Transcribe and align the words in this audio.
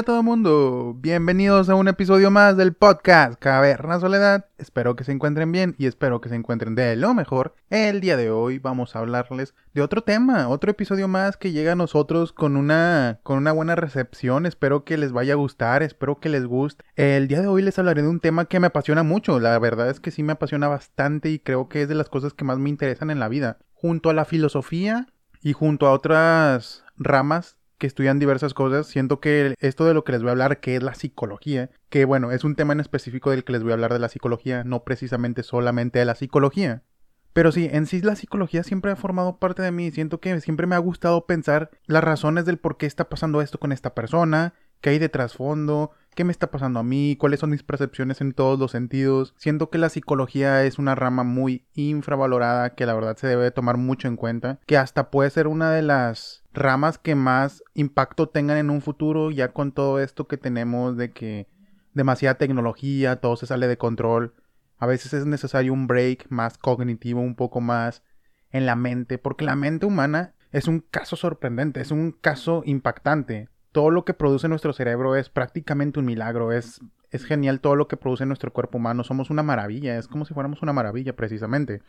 Hola 0.00 0.06
todo 0.06 0.22
mundo, 0.22 0.96
bienvenidos 0.98 1.68
a 1.68 1.74
un 1.74 1.86
episodio 1.86 2.30
más 2.30 2.56
del 2.56 2.72
podcast 2.72 3.38
Caverna 3.38 4.00
Soledad. 4.00 4.46
Espero 4.56 4.96
que 4.96 5.04
se 5.04 5.12
encuentren 5.12 5.52
bien 5.52 5.74
y 5.76 5.84
espero 5.84 6.22
que 6.22 6.30
se 6.30 6.36
encuentren 6.36 6.74
de 6.74 6.96
lo 6.96 7.12
mejor. 7.12 7.54
El 7.68 8.00
día 8.00 8.16
de 8.16 8.30
hoy 8.30 8.58
vamos 8.58 8.96
a 8.96 9.00
hablarles 9.00 9.54
de 9.74 9.82
otro 9.82 10.00
tema, 10.00 10.48
otro 10.48 10.70
episodio 10.70 11.06
más 11.06 11.36
que 11.36 11.52
llega 11.52 11.72
a 11.72 11.76
nosotros 11.76 12.32
con 12.32 12.56
una 12.56 13.20
con 13.22 13.36
una 13.36 13.52
buena 13.52 13.74
recepción. 13.74 14.46
Espero 14.46 14.84
que 14.84 14.96
les 14.96 15.12
vaya 15.12 15.34
a 15.34 15.36
gustar, 15.36 15.82
espero 15.82 16.18
que 16.18 16.30
les 16.30 16.46
guste. 16.46 16.82
El 16.96 17.28
día 17.28 17.42
de 17.42 17.48
hoy 17.48 17.60
les 17.60 17.78
hablaré 17.78 18.00
de 18.00 18.08
un 18.08 18.20
tema 18.20 18.46
que 18.46 18.58
me 18.58 18.68
apasiona 18.68 19.02
mucho. 19.02 19.38
La 19.38 19.58
verdad 19.58 19.90
es 19.90 20.00
que 20.00 20.12
sí 20.12 20.22
me 20.22 20.32
apasiona 20.32 20.66
bastante 20.66 21.28
y 21.28 21.40
creo 21.40 21.68
que 21.68 21.82
es 21.82 21.90
de 21.90 21.94
las 21.94 22.08
cosas 22.08 22.32
que 22.32 22.46
más 22.46 22.58
me 22.58 22.70
interesan 22.70 23.10
en 23.10 23.20
la 23.20 23.28
vida. 23.28 23.58
Junto 23.74 24.08
a 24.08 24.14
la 24.14 24.24
filosofía 24.24 25.08
y 25.42 25.52
junto 25.52 25.86
a 25.86 25.92
otras 25.92 26.84
ramas 26.96 27.59
que 27.80 27.88
estudian 27.88 28.18
diversas 28.20 28.54
cosas, 28.54 28.86
siento 28.86 29.20
que 29.20 29.54
esto 29.58 29.86
de 29.86 29.94
lo 29.94 30.04
que 30.04 30.12
les 30.12 30.20
voy 30.20 30.28
a 30.28 30.32
hablar, 30.32 30.60
que 30.60 30.76
es 30.76 30.82
la 30.82 30.94
psicología, 30.94 31.70
que 31.88 32.04
bueno, 32.04 32.30
es 32.30 32.44
un 32.44 32.54
tema 32.54 32.74
en 32.74 32.80
específico 32.80 33.30
del 33.30 33.42
que 33.42 33.52
les 33.52 33.62
voy 33.62 33.72
a 33.72 33.74
hablar 33.74 33.92
de 33.92 33.98
la 33.98 34.10
psicología, 34.10 34.62
no 34.62 34.84
precisamente 34.84 35.42
solamente 35.42 35.98
de 35.98 36.04
la 36.04 36.14
psicología. 36.14 36.84
Pero 37.32 37.52
sí, 37.52 37.70
en 37.72 37.86
sí 37.86 38.02
la 38.02 38.16
psicología 38.16 38.64
siempre 38.64 38.92
ha 38.92 38.96
formado 38.96 39.38
parte 39.38 39.62
de 39.62 39.72
mí, 39.72 39.90
siento 39.90 40.20
que 40.20 40.40
siempre 40.42 40.66
me 40.66 40.74
ha 40.74 40.78
gustado 40.78 41.24
pensar 41.26 41.70
las 41.86 42.04
razones 42.04 42.44
del 42.44 42.58
por 42.58 42.76
qué 42.76 42.84
está 42.84 43.08
pasando 43.08 43.40
esto 43.40 43.58
con 43.58 43.72
esta 43.72 43.94
persona, 43.94 44.52
qué 44.80 44.90
hay 44.90 44.98
de 44.98 45.08
trasfondo, 45.08 45.92
qué 46.14 46.24
me 46.24 46.32
está 46.32 46.50
pasando 46.50 46.80
a 46.80 46.82
mí, 46.82 47.16
cuáles 47.18 47.40
son 47.40 47.50
mis 47.50 47.62
percepciones 47.62 48.20
en 48.20 48.32
todos 48.32 48.58
los 48.58 48.72
sentidos. 48.72 49.34
Siento 49.36 49.70
que 49.70 49.78
la 49.78 49.88
psicología 49.88 50.64
es 50.64 50.78
una 50.78 50.94
rama 50.94 51.22
muy 51.22 51.66
infravalorada 51.74 52.74
que 52.74 52.86
la 52.86 52.94
verdad 52.94 53.16
se 53.16 53.26
debe 53.26 53.50
tomar 53.50 53.76
mucho 53.76 54.08
en 54.08 54.16
cuenta, 54.16 54.58
que 54.66 54.76
hasta 54.76 55.10
puede 55.10 55.30
ser 55.30 55.46
una 55.46 55.70
de 55.70 55.82
las 55.82 56.44
ramas 56.52 56.98
que 56.98 57.14
más 57.14 57.62
impacto 57.74 58.28
tengan 58.28 58.58
en 58.58 58.70
un 58.70 58.82
futuro 58.82 59.30
ya 59.30 59.52
con 59.52 59.72
todo 59.72 60.00
esto 60.00 60.26
que 60.26 60.36
tenemos 60.36 60.96
de 60.96 61.12
que 61.12 61.48
demasiada 61.94 62.38
tecnología, 62.38 63.20
todo 63.20 63.36
se 63.36 63.46
sale 63.46 63.68
de 63.68 63.78
control. 63.78 64.34
A 64.78 64.86
veces 64.86 65.12
es 65.12 65.26
necesario 65.26 65.72
un 65.72 65.86
break 65.86 66.26
más 66.30 66.56
cognitivo, 66.58 67.20
un 67.20 67.34
poco 67.34 67.60
más 67.60 68.02
en 68.50 68.66
la 68.66 68.76
mente, 68.76 69.18
porque 69.18 69.44
la 69.44 69.54
mente 69.54 69.86
humana 69.86 70.34
es 70.52 70.66
un 70.66 70.80
caso 70.80 71.16
sorprendente, 71.16 71.80
es 71.80 71.90
un 71.90 72.12
caso 72.12 72.62
impactante 72.64 73.48
todo 73.72 73.90
lo 73.90 74.04
que 74.04 74.14
produce 74.14 74.48
nuestro 74.48 74.72
cerebro 74.72 75.16
es 75.16 75.28
prácticamente 75.28 76.00
un 76.00 76.06
milagro, 76.06 76.52
es, 76.52 76.80
es 77.10 77.24
genial 77.24 77.60
todo 77.60 77.76
lo 77.76 77.88
que 77.88 77.96
produce 77.96 78.26
nuestro 78.26 78.52
cuerpo 78.52 78.78
humano, 78.78 79.04
somos 79.04 79.30
una 79.30 79.42
maravilla, 79.42 79.98
es 79.98 80.08
como 80.08 80.24
si 80.24 80.34
fuéramos 80.34 80.62
una 80.62 80.72
maravilla 80.72 81.14
precisamente. 81.14 81.82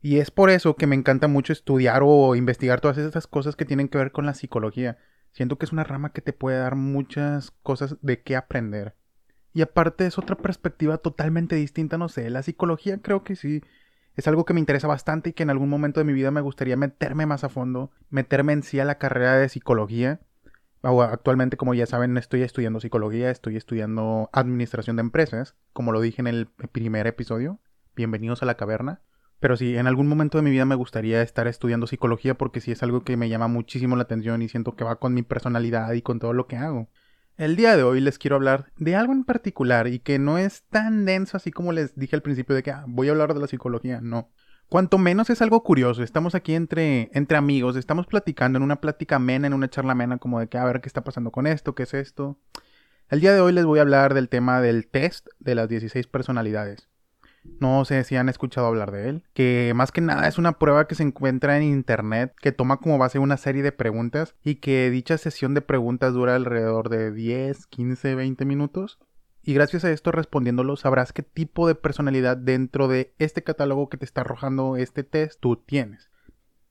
Y 0.00 0.18
es 0.18 0.30
por 0.30 0.50
eso 0.50 0.76
que 0.76 0.86
me 0.86 0.96
encanta 0.96 1.28
mucho 1.28 1.52
estudiar 1.52 2.02
o 2.04 2.36
investigar 2.36 2.80
todas 2.80 2.98
esas 2.98 3.26
cosas 3.26 3.56
que 3.56 3.64
tienen 3.64 3.88
que 3.88 3.98
ver 3.98 4.12
con 4.12 4.26
la 4.26 4.34
psicología. 4.34 4.98
Siento 5.32 5.56
que 5.56 5.64
es 5.64 5.72
una 5.72 5.82
rama 5.82 6.12
que 6.12 6.20
te 6.20 6.32
puede 6.32 6.58
dar 6.58 6.76
muchas 6.76 7.52
cosas 7.62 7.96
de 8.02 8.22
qué 8.22 8.36
aprender. 8.36 8.94
Y 9.52 9.62
aparte 9.62 10.06
es 10.06 10.18
otra 10.18 10.36
perspectiva 10.36 10.98
totalmente 10.98 11.56
distinta, 11.56 11.96
no 11.96 12.08
sé, 12.08 12.28
la 12.28 12.42
psicología 12.42 13.00
creo 13.00 13.24
que 13.24 13.34
sí 13.34 13.62
es 14.16 14.28
algo 14.28 14.44
que 14.44 14.52
me 14.52 14.60
interesa 14.60 14.86
bastante 14.86 15.30
y 15.30 15.32
que 15.32 15.42
en 15.42 15.50
algún 15.50 15.68
momento 15.68 16.00
de 16.00 16.04
mi 16.04 16.12
vida 16.12 16.30
me 16.30 16.40
gustaría 16.40 16.76
meterme 16.76 17.26
más 17.26 17.42
a 17.42 17.48
fondo, 17.48 17.90
meterme 18.10 18.52
en 18.52 18.62
sí 18.62 18.78
a 18.78 18.84
la 18.84 18.98
carrera 18.98 19.38
de 19.38 19.48
psicología 19.48 20.20
Actualmente, 20.84 21.56
como 21.56 21.72
ya 21.72 21.86
saben, 21.86 22.18
estoy 22.18 22.42
estudiando 22.42 22.78
psicología, 22.78 23.30
estoy 23.30 23.56
estudiando 23.56 24.28
administración 24.34 24.96
de 24.96 25.00
empresas, 25.00 25.56
como 25.72 25.92
lo 25.92 26.00
dije 26.02 26.20
en 26.20 26.26
el 26.26 26.46
primer 26.46 27.06
episodio. 27.06 27.58
Bienvenidos 27.96 28.42
a 28.42 28.46
la 28.46 28.58
caverna. 28.58 29.00
Pero 29.40 29.56
sí, 29.56 29.78
en 29.78 29.86
algún 29.86 30.08
momento 30.08 30.36
de 30.36 30.42
mi 30.42 30.50
vida 30.50 30.66
me 30.66 30.74
gustaría 30.74 31.22
estar 31.22 31.48
estudiando 31.48 31.86
psicología 31.86 32.34
porque 32.34 32.60
sí 32.60 32.70
es 32.70 32.82
algo 32.82 33.02
que 33.02 33.16
me 33.16 33.30
llama 33.30 33.48
muchísimo 33.48 33.96
la 33.96 34.02
atención 34.02 34.42
y 34.42 34.48
siento 34.50 34.76
que 34.76 34.84
va 34.84 34.96
con 34.96 35.14
mi 35.14 35.22
personalidad 35.22 35.90
y 35.94 36.02
con 36.02 36.18
todo 36.18 36.34
lo 36.34 36.46
que 36.46 36.56
hago. 36.56 36.90
El 37.38 37.56
día 37.56 37.78
de 37.78 37.82
hoy 37.82 38.00
les 38.00 38.18
quiero 38.18 38.36
hablar 38.36 38.70
de 38.76 38.94
algo 38.94 39.14
en 39.14 39.24
particular 39.24 39.86
y 39.86 40.00
que 40.00 40.18
no 40.18 40.36
es 40.36 40.64
tan 40.64 41.06
denso 41.06 41.38
así 41.38 41.50
como 41.50 41.72
les 41.72 41.96
dije 41.96 42.14
al 42.14 42.22
principio 42.22 42.54
de 42.54 42.62
que 42.62 42.72
ah, 42.72 42.84
voy 42.86 43.08
a 43.08 43.12
hablar 43.12 43.32
de 43.32 43.40
la 43.40 43.46
psicología, 43.46 44.02
no. 44.02 44.30
Cuanto 44.68 44.98
menos 44.98 45.30
es 45.30 45.40
algo 45.42 45.62
curioso, 45.62 46.02
estamos 46.02 46.34
aquí 46.34 46.54
entre, 46.54 47.10
entre 47.12 47.36
amigos, 47.36 47.76
estamos 47.76 48.06
platicando 48.06 48.56
en 48.56 48.62
una 48.62 48.80
plática 48.80 49.16
amena, 49.16 49.46
en 49.46 49.54
una 49.54 49.70
charla 49.70 49.92
amena, 49.92 50.18
como 50.18 50.40
de 50.40 50.48
que 50.48 50.58
a 50.58 50.64
ver 50.64 50.80
qué 50.80 50.88
está 50.88 51.04
pasando 51.04 51.30
con 51.30 51.46
esto, 51.46 51.74
qué 51.74 51.84
es 51.84 51.94
esto. 51.94 52.38
El 53.08 53.20
día 53.20 53.32
de 53.32 53.40
hoy 53.40 53.52
les 53.52 53.64
voy 53.64 53.78
a 53.78 53.82
hablar 53.82 54.14
del 54.14 54.28
tema 54.28 54.60
del 54.60 54.88
test 54.88 55.28
de 55.38 55.54
las 55.54 55.68
16 55.68 56.06
personalidades. 56.08 56.88
No 57.60 57.84
sé 57.84 58.02
si 58.04 58.16
han 58.16 58.30
escuchado 58.30 58.66
hablar 58.66 58.90
de 58.90 59.10
él, 59.10 59.22
que 59.34 59.72
más 59.76 59.92
que 59.92 60.00
nada 60.00 60.26
es 60.26 60.38
una 60.38 60.58
prueba 60.58 60.86
que 60.88 60.94
se 60.94 61.02
encuentra 61.02 61.58
en 61.58 61.62
internet, 61.62 62.34
que 62.40 62.52
toma 62.52 62.78
como 62.78 62.96
base 62.96 63.18
una 63.18 63.36
serie 63.36 63.62
de 63.62 63.70
preguntas 63.70 64.34
y 64.42 64.56
que 64.56 64.90
dicha 64.90 65.18
sesión 65.18 65.52
de 65.52 65.60
preguntas 65.60 66.14
dura 66.14 66.34
alrededor 66.34 66.88
de 66.88 67.12
10, 67.12 67.66
15, 67.66 68.14
20 68.14 68.44
minutos 68.46 68.98
y 69.44 69.52
gracias 69.52 69.84
a 69.84 69.90
esto 69.90 70.10
respondiéndolo 70.10 70.76
sabrás 70.76 71.12
qué 71.12 71.22
tipo 71.22 71.68
de 71.68 71.74
personalidad 71.74 72.36
dentro 72.36 72.88
de 72.88 73.14
este 73.18 73.42
catálogo 73.42 73.90
que 73.90 73.98
te 73.98 74.06
está 74.06 74.22
arrojando 74.22 74.76
este 74.76 75.04
test 75.04 75.38
tú 75.40 75.56
tienes. 75.56 76.10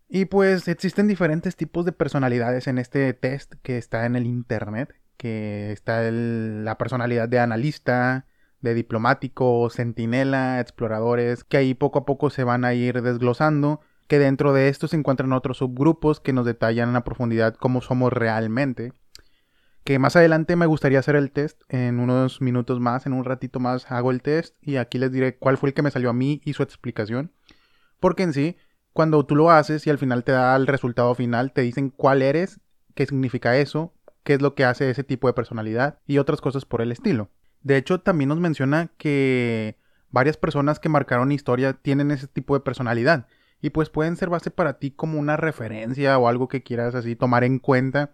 Y 0.10 0.26
pues 0.26 0.68
existen 0.68 1.08
diferentes 1.08 1.56
tipos 1.56 1.86
de 1.86 1.92
personalidades 1.92 2.68
en 2.68 2.80
este 2.80 3.14
test 3.14 3.54
que 3.62 3.78
está 3.78 4.06
en 4.06 4.16
el 4.16 4.26
internet, 4.26 4.94
que 5.18 5.72
está 5.72 6.02
la 6.12 6.78
personalidad 6.78 7.30
de 7.30 7.40
analista, 7.40 8.26
de 8.62 8.74
diplomático, 8.74 9.70
centinela, 9.70 10.60
exploradores, 10.60 11.44
que 11.44 11.58
ahí 11.58 11.74
poco 11.76 12.00
a 12.00 12.06
poco 12.06 12.30
se 12.30 12.44
van 12.44 12.66
a 12.66 12.74
ir 12.74 13.02
desglosando, 13.02 13.82
que 14.08 14.20
dentro 14.20 14.54
de 14.54 14.70
esto 14.70 14.88
se 14.88 14.98
encuentran 14.98 15.34
otros 15.34 15.58
subgrupos 15.58 16.20
que 16.20 16.34
nos 16.34 16.46
detallan 16.46 16.96
a 16.96 17.04
profundidad 17.04 17.56
cómo 17.56 17.82
somos 17.82 18.12
realmente 18.12 18.94
que 19.84 20.00
más 20.00 20.16
adelante 20.16 20.56
me 20.56 20.66
gustaría 20.66 21.00
hacer 21.00 21.16
el 21.16 21.32
test 21.32 21.62
en 21.70 22.00
unos 22.00 22.42
minutos 22.42 22.80
más, 22.80 23.06
en 23.06 23.14
un 23.14 23.26
ratito 23.26 23.60
más 23.60 23.92
hago 23.92 24.12
el 24.12 24.22
test 24.22 24.56
y 24.62 24.78
aquí 24.78 24.98
les 24.98 25.12
diré 25.12 25.38
cuál 25.38 25.58
fue 25.58 25.70
el 25.70 25.74
que 25.74 25.82
me 25.82 25.92
salió 25.92 26.10
a 26.10 26.14
mí 26.14 26.42
y 26.46 26.54
su 26.54 26.64
explicación. 26.64 27.32
Porque 28.00 28.24
en 28.24 28.34
sí, 28.34 28.58
cuando 28.94 29.26
tú 29.26 29.36
lo 29.36 29.52
haces 29.52 29.86
y 29.86 29.90
al 29.90 29.98
final 29.98 30.24
te 30.24 30.32
da 30.32 30.56
el 30.56 30.68
resultado 30.68 31.14
final, 31.16 31.52
te 31.52 31.62
dicen 31.62 31.90
cuál 31.90 32.22
eres, 32.22 32.62
qué 32.96 33.06
significa 33.06 33.58
eso, 33.58 33.94
qué 34.24 34.36
es 34.36 34.42
lo 34.42 34.56
que 34.56 34.64
hace 34.64 34.90
ese 34.90 35.04
tipo 35.04 35.28
de 35.28 35.34
personalidad 35.34 36.00
y 36.08 36.18
otras 36.18 36.40
cosas 36.40 36.66
por 36.66 36.82
el 36.82 36.92
estilo. 36.92 37.30
De 37.62 37.78
hecho, 37.78 38.00
también 38.00 38.30
nos 38.30 38.40
menciona 38.40 38.90
que 38.98 39.78
varias 40.12 40.38
personas 40.38 40.80
que 40.80 40.90
marcaron 40.90 41.32
historia 41.32 41.74
tienen 41.74 42.12
ese 42.12 42.28
tipo 42.28 42.54
de 42.54 42.62
personalidad 42.62 43.28
y 43.62 43.70
pues 43.72 43.90
pueden 43.90 44.16
ser 44.16 44.30
base 44.30 44.52
para 44.52 44.78
ti 44.78 44.92
como 44.92 45.20
una 45.20 45.38
referencia 45.38 46.18
o 46.18 46.28
algo 46.28 46.48
que 46.48 46.64
quieras 46.64 46.96
así 46.96 47.16
tomar 47.16 47.44
en 47.44 47.60
cuenta 47.60 48.12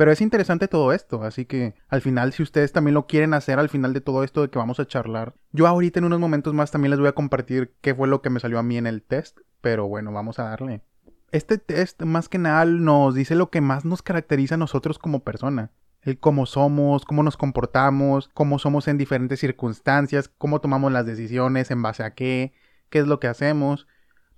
pero 0.00 0.12
es 0.12 0.22
interesante 0.22 0.66
todo 0.66 0.94
esto, 0.94 1.24
así 1.24 1.44
que 1.44 1.74
al 1.90 2.00
final, 2.00 2.32
si 2.32 2.42
ustedes 2.42 2.72
también 2.72 2.94
lo 2.94 3.06
quieren 3.06 3.34
hacer 3.34 3.58
al 3.58 3.68
final 3.68 3.92
de 3.92 4.00
todo 4.00 4.24
esto 4.24 4.40
de 4.40 4.48
que 4.48 4.58
vamos 4.58 4.80
a 4.80 4.86
charlar, 4.86 5.34
yo 5.52 5.66
ahorita 5.66 5.98
en 5.98 6.06
unos 6.06 6.18
momentos 6.18 6.54
más 6.54 6.70
también 6.70 6.92
les 6.92 7.00
voy 7.00 7.08
a 7.10 7.12
compartir 7.12 7.74
qué 7.82 7.94
fue 7.94 8.08
lo 8.08 8.22
que 8.22 8.30
me 8.30 8.40
salió 8.40 8.58
a 8.58 8.62
mí 8.62 8.78
en 8.78 8.86
el 8.86 9.02
test, 9.02 9.40
pero 9.60 9.88
bueno, 9.88 10.10
vamos 10.10 10.38
a 10.38 10.44
darle. 10.44 10.80
Este 11.32 11.58
test 11.58 12.00
más 12.00 12.30
que 12.30 12.38
nada 12.38 12.64
nos 12.64 13.14
dice 13.14 13.34
lo 13.34 13.50
que 13.50 13.60
más 13.60 13.84
nos 13.84 14.00
caracteriza 14.00 14.54
a 14.54 14.56
nosotros 14.56 14.98
como 14.98 15.22
persona. 15.22 15.70
El 16.00 16.18
cómo 16.18 16.46
somos, 16.46 17.04
cómo 17.04 17.22
nos 17.22 17.36
comportamos, 17.36 18.30
cómo 18.32 18.58
somos 18.58 18.88
en 18.88 18.96
diferentes 18.96 19.38
circunstancias, 19.40 20.30
cómo 20.38 20.62
tomamos 20.62 20.92
las 20.92 21.04
decisiones, 21.04 21.70
en 21.70 21.82
base 21.82 22.04
a 22.04 22.14
qué, 22.14 22.54
qué 22.88 23.00
es 23.00 23.06
lo 23.06 23.20
que 23.20 23.26
hacemos 23.26 23.86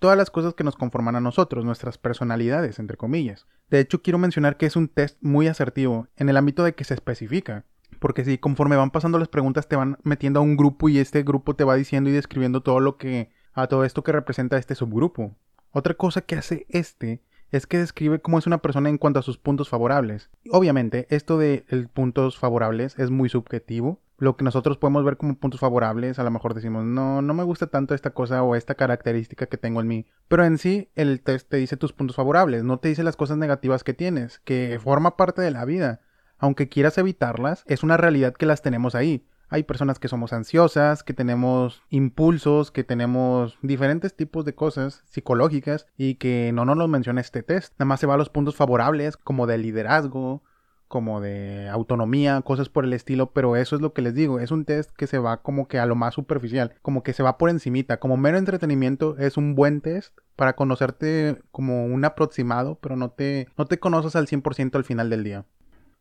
todas 0.02 0.18
las 0.18 0.32
cosas 0.32 0.54
que 0.54 0.64
nos 0.64 0.74
conforman 0.74 1.14
a 1.14 1.20
nosotros, 1.20 1.64
nuestras 1.64 1.96
personalidades, 1.96 2.80
entre 2.80 2.96
comillas. 2.96 3.46
De 3.70 3.78
hecho, 3.78 4.02
quiero 4.02 4.18
mencionar 4.18 4.56
que 4.56 4.66
es 4.66 4.74
un 4.74 4.88
test 4.88 5.16
muy 5.20 5.46
asertivo 5.46 6.08
en 6.16 6.28
el 6.28 6.36
ámbito 6.36 6.64
de 6.64 6.74
que 6.74 6.82
se 6.82 6.94
especifica. 6.94 7.66
Porque 8.00 8.24
si 8.24 8.36
conforme 8.36 8.74
van 8.74 8.90
pasando 8.90 9.20
las 9.20 9.28
preguntas 9.28 9.68
te 9.68 9.76
van 9.76 9.98
metiendo 10.02 10.40
a 10.40 10.42
un 10.42 10.56
grupo 10.56 10.88
y 10.88 10.98
este 10.98 11.22
grupo 11.22 11.54
te 11.54 11.62
va 11.62 11.76
diciendo 11.76 12.10
y 12.10 12.12
describiendo 12.12 12.62
todo 12.62 12.80
lo 12.80 12.96
que 12.96 13.30
a 13.52 13.68
todo 13.68 13.84
esto 13.84 14.02
que 14.02 14.10
representa 14.10 14.58
este 14.58 14.74
subgrupo. 14.74 15.36
Otra 15.70 15.94
cosa 15.94 16.22
que 16.22 16.34
hace 16.34 16.66
este 16.68 17.22
es 17.52 17.68
que 17.68 17.78
describe 17.78 18.20
cómo 18.20 18.40
es 18.40 18.48
una 18.48 18.58
persona 18.58 18.88
en 18.88 18.98
cuanto 18.98 19.20
a 19.20 19.22
sus 19.22 19.38
puntos 19.38 19.68
favorables. 19.68 20.30
Obviamente, 20.50 21.06
esto 21.10 21.38
de 21.38 21.64
puntos 21.94 22.38
favorables 22.38 22.98
es 22.98 23.10
muy 23.10 23.28
subjetivo. 23.28 24.00
Lo 24.22 24.36
que 24.36 24.44
nosotros 24.44 24.78
podemos 24.78 25.04
ver 25.04 25.16
como 25.16 25.34
puntos 25.34 25.58
favorables, 25.58 26.20
a 26.20 26.22
lo 26.22 26.30
mejor 26.30 26.54
decimos, 26.54 26.84
no, 26.84 27.22
no 27.22 27.34
me 27.34 27.42
gusta 27.42 27.66
tanto 27.66 27.92
esta 27.92 28.10
cosa 28.10 28.44
o 28.44 28.54
esta 28.54 28.76
característica 28.76 29.46
que 29.46 29.56
tengo 29.56 29.80
en 29.80 29.88
mí. 29.88 30.06
Pero 30.28 30.44
en 30.44 30.58
sí, 30.58 30.92
el 30.94 31.20
test 31.22 31.48
te 31.48 31.56
dice 31.56 31.76
tus 31.76 31.92
puntos 31.92 32.14
favorables, 32.14 32.62
no 32.62 32.78
te 32.78 32.86
dice 32.86 33.02
las 33.02 33.16
cosas 33.16 33.36
negativas 33.36 33.82
que 33.82 33.94
tienes, 33.94 34.38
que 34.44 34.78
forma 34.80 35.16
parte 35.16 35.42
de 35.42 35.50
la 35.50 35.64
vida. 35.64 36.02
Aunque 36.38 36.68
quieras 36.68 36.98
evitarlas, 36.98 37.64
es 37.66 37.82
una 37.82 37.96
realidad 37.96 38.32
que 38.32 38.46
las 38.46 38.62
tenemos 38.62 38.94
ahí. 38.94 39.26
Hay 39.48 39.64
personas 39.64 39.98
que 39.98 40.06
somos 40.06 40.32
ansiosas, 40.32 41.02
que 41.02 41.14
tenemos 41.14 41.82
impulsos, 41.88 42.70
que 42.70 42.84
tenemos 42.84 43.58
diferentes 43.60 44.14
tipos 44.14 44.44
de 44.44 44.54
cosas 44.54 45.02
psicológicas 45.04 45.88
y 45.96 46.14
que 46.14 46.52
no 46.54 46.64
nos 46.64 46.76
los 46.76 46.88
menciona 46.88 47.20
este 47.20 47.42
test. 47.42 47.74
Nada 47.76 47.86
más 47.86 47.98
se 47.98 48.06
va 48.06 48.14
a 48.14 48.18
los 48.18 48.28
puntos 48.28 48.54
favorables 48.54 49.16
como 49.16 49.48
de 49.48 49.58
liderazgo, 49.58 50.44
como 50.92 51.22
de 51.22 51.70
autonomía, 51.70 52.42
cosas 52.42 52.68
por 52.68 52.84
el 52.84 52.92
estilo, 52.92 53.32
pero 53.32 53.56
eso 53.56 53.76
es 53.76 53.80
lo 53.80 53.94
que 53.94 54.02
les 54.02 54.12
digo, 54.14 54.40
es 54.40 54.50
un 54.50 54.66
test 54.66 54.90
que 54.90 55.06
se 55.06 55.16
va 55.16 55.40
como 55.40 55.66
que 55.66 55.78
a 55.78 55.86
lo 55.86 55.94
más 55.94 56.12
superficial, 56.12 56.74
como 56.82 57.02
que 57.02 57.14
se 57.14 57.22
va 57.22 57.38
por 57.38 57.48
encimita, 57.48 57.98
como 57.98 58.18
mero 58.18 58.36
entretenimiento 58.36 59.16
es 59.16 59.38
un 59.38 59.54
buen 59.54 59.80
test 59.80 60.18
para 60.36 60.54
conocerte 60.54 61.40
como 61.50 61.86
un 61.86 62.04
aproximado, 62.04 62.78
pero 62.82 62.96
no 62.96 63.08
te, 63.08 63.48
no 63.56 63.64
te 63.64 63.78
conoces 63.78 64.16
al 64.16 64.26
100% 64.26 64.74
al 64.76 64.84
final 64.84 65.08
del 65.08 65.24
día. 65.24 65.46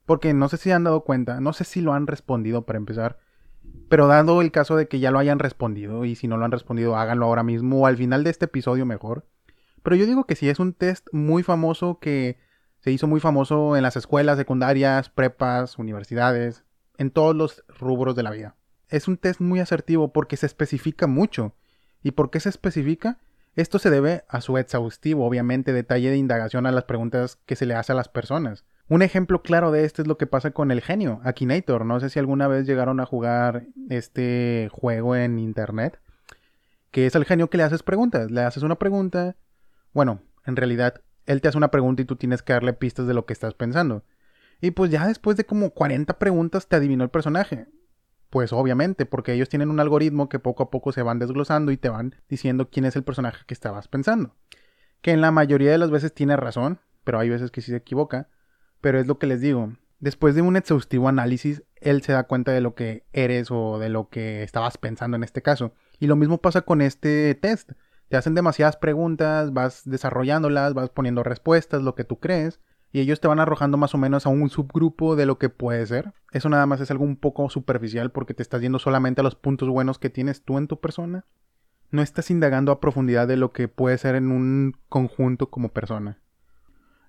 Porque 0.05 0.33
no 0.33 0.49
sé 0.49 0.57
si 0.57 0.71
han 0.71 0.83
dado 0.83 1.05
cuenta, 1.05 1.39
no 1.39 1.53
sé 1.53 1.63
si 1.63 1.79
lo 1.79 1.93
han 1.93 2.05
respondido 2.05 2.65
para 2.65 2.75
empezar, 2.75 3.17
pero 3.88 4.07
dado 4.07 4.41
el 4.41 4.51
caso 4.51 4.75
de 4.75 4.89
que 4.89 4.99
ya 4.99 5.11
lo 5.11 5.19
hayan 5.19 5.39
respondido, 5.39 6.03
y 6.03 6.15
si 6.15 6.27
no 6.27 6.35
lo 6.35 6.43
han 6.43 6.51
respondido, 6.51 6.97
háganlo 6.97 7.27
ahora 7.27 7.43
mismo 7.43 7.79
o 7.79 7.85
al 7.85 7.95
final 7.95 8.25
de 8.25 8.31
este 8.31 8.43
episodio 8.43 8.85
mejor. 8.85 9.25
Pero 9.83 9.95
yo 9.95 10.05
digo 10.05 10.25
que 10.25 10.35
sí, 10.35 10.49
es 10.49 10.59
un 10.59 10.73
test 10.73 11.07
muy 11.13 11.43
famoso 11.43 11.99
que 11.99 12.50
se 12.81 12.91
hizo 12.91 13.07
muy 13.07 13.19
famoso 13.19 13.77
en 13.77 13.83
las 13.83 13.95
escuelas 13.95 14.37
secundarias, 14.37 15.09
prepas, 15.09 15.77
universidades, 15.77 16.63
en 16.97 17.11
todos 17.11 17.35
los 17.35 17.63
rubros 17.67 18.15
de 18.15 18.23
la 18.23 18.31
vida. 18.31 18.55
Es 18.89 19.07
un 19.07 19.17
test 19.17 19.39
muy 19.39 19.59
asertivo 19.59 20.11
porque 20.11 20.35
se 20.35 20.47
especifica 20.47 21.07
mucho. 21.07 21.55
¿Y 22.03 22.11
por 22.11 22.31
qué 22.31 22.39
se 22.39 22.49
especifica? 22.49 23.19
Esto 23.55 23.79
se 23.79 23.89
debe 23.89 24.23
a 24.29 24.41
su 24.41 24.57
exhaustivo, 24.57 25.25
obviamente, 25.25 25.73
detalle 25.73 26.09
de 26.09 26.17
indagación 26.17 26.65
a 26.65 26.71
las 26.71 26.85
preguntas 26.85 27.37
que 27.45 27.55
se 27.55 27.65
le 27.65 27.75
hace 27.75 27.91
a 27.91 27.95
las 27.95 28.09
personas. 28.09 28.65
Un 28.87 29.03
ejemplo 29.03 29.41
claro 29.41 29.71
de 29.71 29.85
esto 29.85 30.01
es 30.01 30.07
lo 30.07 30.17
que 30.17 30.27
pasa 30.27 30.51
con 30.51 30.71
el 30.71 30.81
genio, 30.81 31.21
Akinator. 31.23 31.85
No 31.85 31.99
sé 31.99 32.09
si 32.09 32.19
alguna 32.19 32.47
vez 32.47 32.65
llegaron 32.65 32.99
a 32.99 33.05
jugar 33.05 33.67
este 33.89 34.69
juego 34.71 35.15
en 35.15 35.37
internet. 35.37 35.99
Que 36.89 37.05
es 37.05 37.15
el 37.15 37.25
genio 37.25 37.49
que 37.49 37.57
le 37.57 37.63
haces 37.63 37.83
preguntas. 37.83 38.31
Le 38.31 38.41
haces 38.41 38.63
una 38.63 38.75
pregunta. 38.75 39.35
Bueno, 39.93 40.21
en 40.45 40.55
realidad, 40.55 41.01
él 41.25 41.41
te 41.41 41.47
hace 41.47 41.57
una 41.57 41.71
pregunta 41.71 42.01
y 42.01 42.06
tú 42.06 42.15
tienes 42.15 42.41
que 42.41 42.53
darle 42.53 42.73
pistas 42.73 43.07
de 43.07 43.13
lo 43.13 43.25
que 43.25 43.33
estás 43.33 43.53
pensando. 43.53 44.03
Y 44.62 44.71
pues 44.71 44.91
ya 44.91 45.07
después 45.07 45.38
de 45.38 45.45
como 45.45 45.71
40 45.71 46.19
preguntas 46.19 46.68
te 46.68 46.75
adivinó 46.75 47.03
el 47.03 47.09
personaje. 47.09 47.68
Pues 48.29 48.53
obviamente, 48.53 49.06
porque 49.06 49.33
ellos 49.33 49.50
tienen 49.50 49.69
un 49.69 49.79
algoritmo 49.79 50.29
que 50.29 50.39
poco 50.39 50.63
a 50.63 50.69
poco 50.71 50.91
se 50.91 51.01
van 51.01 51.19
desglosando 51.19 51.71
y 51.71 51.77
te 51.77 51.89
van 51.89 52.15
diciendo 52.29 52.69
quién 52.69 52.85
es 52.85 52.95
el 52.95 53.03
personaje 53.03 53.44
que 53.45 53.53
estabas 53.53 53.88
pensando. 53.88 54.35
Que 55.01 55.12
en 55.12 55.19
la 55.19 55.31
mayoría 55.31 55.71
de 55.71 55.77
las 55.77 55.91
veces 55.91 56.13
tiene 56.13 56.38
razón, 56.38 56.79
pero 57.03 57.19
hay 57.19 57.29
veces 57.29 57.51
que 57.51 57.62
sí 57.62 57.71
se 57.71 57.77
equivoca. 57.77 58.29
Pero 58.79 59.00
es 59.00 59.07
lo 59.07 59.19
que 59.19 59.27
les 59.27 59.41
digo. 59.41 59.74
Después 60.00 60.33
de 60.33 60.41
un 60.41 60.56
exhaustivo 60.56 61.09
análisis, 61.09 61.63
él 61.75 62.01
se 62.03 62.13
da 62.13 62.24
cuenta 62.24 62.51
de 62.51 62.62
lo 62.62 62.74
que 62.74 63.06
eres 63.12 63.51
o 63.51 63.79
de 63.79 63.89
lo 63.89 64.09
que 64.09 64.44
estabas 64.44 64.77
pensando 64.77 65.17
en 65.17 65.24
este 65.24 65.41
caso. 65.41 65.74
Y 66.00 66.07
lo 66.07 66.15
mismo 66.15 66.39
pasa 66.39 66.62
con 66.62 66.81
este 66.81 67.35
test. 67.35 67.71
Te 68.11 68.17
hacen 68.17 68.35
demasiadas 68.35 68.75
preguntas, 68.75 69.53
vas 69.53 69.83
desarrollándolas, 69.85 70.73
vas 70.73 70.89
poniendo 70.89 71.23
respuestas, 71.23 71.81
lo 71.81 71.95
que 71.95 72.03
tú 72.03 72.19
crees 72.19 72.59
y 72.91 72.99
ellos 72.99 73.21
te 73.21 73.29
van 73.29 73.39
arrojando 73.39 73.77
más 73.77 73.95
o 73.95 73.97
menos 73.97 74.25
a 74.25 74.29
un 74.29 74.49
subgrupo 74.49 75.15
de 75.15 75.25
lo 75.25 75.37
que 75.37 75.47
puede 75.47 75.85
ser. 75.87 76.13
Eso 76.33 76.49
nada 76.49 76.65
más 76.65 76.81
es 76.81 76.91
algo 76.91 77.05
un 77.05 77.15
poco 77.15 77.49
superficial 77.49 78.11
porque 78.11 78.33
te 78.33 78.43
estás 78.43 78.61
yendo 78.61 78.79
solamente 78.79 79.21
a 79.21 79.23
los 79.23 79.35
puntos 79.35 79.69
buenos 79.69 79.97
que 79.97 80.09
tienes 80.09 80.43
tú 80.43 80.57
en 80.57 80.67
tu 80.67 80.81
persona. 80.81 81.25
No 81.89 82.01
estás 82.01 82.29
indagando 82.31 82.73
a 82.73 82.81
profundidad 82.81 83.29
de 83.29 83.37
lo 83.37 83.53
que 83.53 83.69
puede 83.69 83.97
ser 83.97 84.15
en 84.15 84.29
un 84.29 84.75
conjunto 84.89 85.49
como 85.49 85.69
persona. 85.69 86.19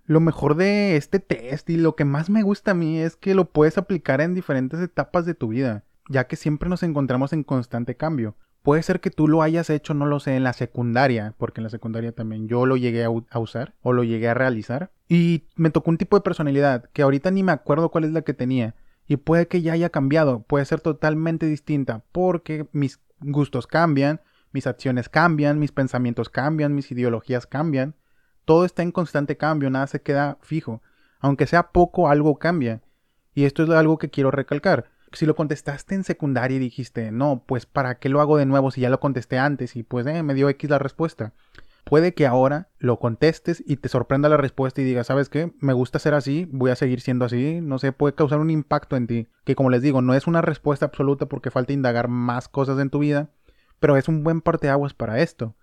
Lo 0.04 0.20
mejor 0.20 0.54
de 0.54 0.94
este 0.94 1.18
test 1.18 1.68
y 1.68 1.78
lo 1.78 1.96
que 1.96 2.04
más 2.04 2.30
me 2.30 2.44
gusta 2.44 2.70
a 2.70 2.74
mí 2.74 3.00
es 3.00 3.16
que 3.16 3.34
lo 3.34 3.50
puedes 3.50 3.76
aplicar 3.76 4.20
en 4.20 4.34
diferentes 4.34 4.78
etapas 4.78 5.26
de 5.26 5.34
tu 5.34 5.48
vida, 5.48 5.82
ya 6.08 6.28
que 6.28 6.36
siempre 6.36 6.68
nos 6.68 6.84
encontramos 6.84 7.32
en 7.32 7.42
constante 7.42 7.96
cambio. 7.96 8.36
Puede 8.62 8.84
ser 8.84 9.00
que 9.00 9.10
tú 9.10 9.26
lo 9.26 9.42
hayas 9.42 9.70
hecho, 9.70 9.92
no 9.92 10.06
lo 10.06 10.20
sé, 10.20 10.36
en 10.36 10.44
la 10.44 10.52
secundaria, 10.52 11.34
porque 11.36 11.60
en 11.60 11.64
la 11.64 11.70
secundaria 11.70 12.12
también 12.12 12.46
yo 12.46 12.64
lo 12.64 12.76
llegué 12.76 13.04
a, 13.04 13.38
usar 13.38 13.74
o 13.82 13.92
lo 13.92 14.04
llegué 14.04 14.28
a 14.28 14.34
realizar. 14.34 14.92
Y 15.08 15.48
me 15.56 15.70
tocó 15.70 15.90
un 15.90 15.98
tipo 15.98 16.16
de 16.16 16.22
personalidad 16.22 16.88
que 16.92 17.02
ahorita 17.02 17.32
ni 17.32 17.42
me 17.42 17.50
acuerdo 17.50 17.90
cuál 17.90 18.04
es 18.04 18.12
la 18.12 18.22
que 18.22 18.34
tenía. 18.34 18.76
Y 19.08 19.16
puede 19.16 19.48
que 19.48 19.62
ya 19.62 19.72
haya 19.72 19.90
cambiado, 19.90 20.44
puede 20.44 20.64
ser 20.64 20.80
totalmente 20.80 21.46
distinta, 21.46 22.04
porque 22.12 22.68
mis 22.70 23.00
gustos 23.20 23.66
cambian, 23.66 24.20
mis 24.52 24.68
acciones 24.68 25.08
cambian, 25.08 25.58
mis 25.58 25.72
pensamientos 25.72 26.28
cambian, 26.28 26.72
mis 26.72 26.92
ideologías 26.92 27.46
cambian. 27.46 27.96
Todo 28.44 28.64
está 28.64 28.84
en 28.84 28.92
constante 28.92 29.36
cambio, 29.36 29.70
nada 29.70 29.88
se 29.88 30.02
queda 30.02 30.38
fijo. 30.40 30.82
Aunque 31.18 31.48
sea 31.48 31.72
poco, 31.72 32.08
algo 32.08 32.38
cambia. 32.38 32.80
Y 33.34 33.44
esto 33.44 33.64
es 33.64 33.70
algo 33.70 33.98
que 33.98 34.10
quiero 34.10 34.30
recalcar 34.30 34.92
si 35.12 35.26
lo 35.26 35.34
contestaste 35.34 35.94
en 35.94 36.04
secundaria 36.04 36.56
y 36.56 36.60
dijiste, 36.60 37.10
no, 37.12 37.44
pues 37.46 37.66
para 37.66 37.98
qué 37.98 38.08
lo 38.08 38.20
hago 38.20 38.36
de 38.36 38.46
nuevo 38.46 38.70
si 38.70 38.80
ya 38.80 38.90
lo 38.90 39.00
contesté 39.00 39.38
antes 39.38 39.76
y 39.76 39.82
pues 39.82 40.06
eh, 40.06 40.22
me 40.22 40.34
dio 40.34 40.48
X 40.48 40.70
la 40.70 40.78
respuesta. 40.78 41.32
Puede 41.84 42.14
que 42.14 42.26
ahora 42.26 42.68
lo 42.78 42.98
contestes 42.98 43.62
y 43.66 43.76
te 43.76 43.88
sorprenda 43.88 44.28
la 44.28 44.36
respuesta 44.36 44.80
y 44.80 44.84
digas, 44.84 45.08
¿sabes 45.08 45.28
qué? 45.28 45.52
Me 45.60 45.72
gusta 45.72 45.98
ser 45.98 46.14
así, 46.14 46.48
voy 46.52 46.70
a 46.70 46.76
seguir 46.76 47.00
siendo 47.00 47.24
así, 47.24 47.60
no 47.60 47.78
sé, 47.78 47.92
puede 47.92 48.14
causar 48.14 48.38
un 48.38 48.50
impacto 48.50 48.96
en 48.96 49.08
ti, 49.08 49.28
que 49.44 49.56
como 49.56 49.68
les 49.68 49.82
digo, 49.82 50.00
no 50.00 50.14
es 50.14 50.26
una 50.26 50.42
respuesta 50.42 50.86
absoluta 50.86 51.26
porque 51.26 51.50
falta 51.50 51.72
indagar 51.72 52.06
más 52.08 52.48
cosas 52.48 52.78
en 52.78 52.90
tu 52.90 53.00
vida, 53.00 53.30
pero 53.80 53.96
es 53.96 54.08
un 54.08 54.22
buen 54.22 54.40
parteaguas 54.40 54.94
para 54.94 55.20
esto. 55.20 55.56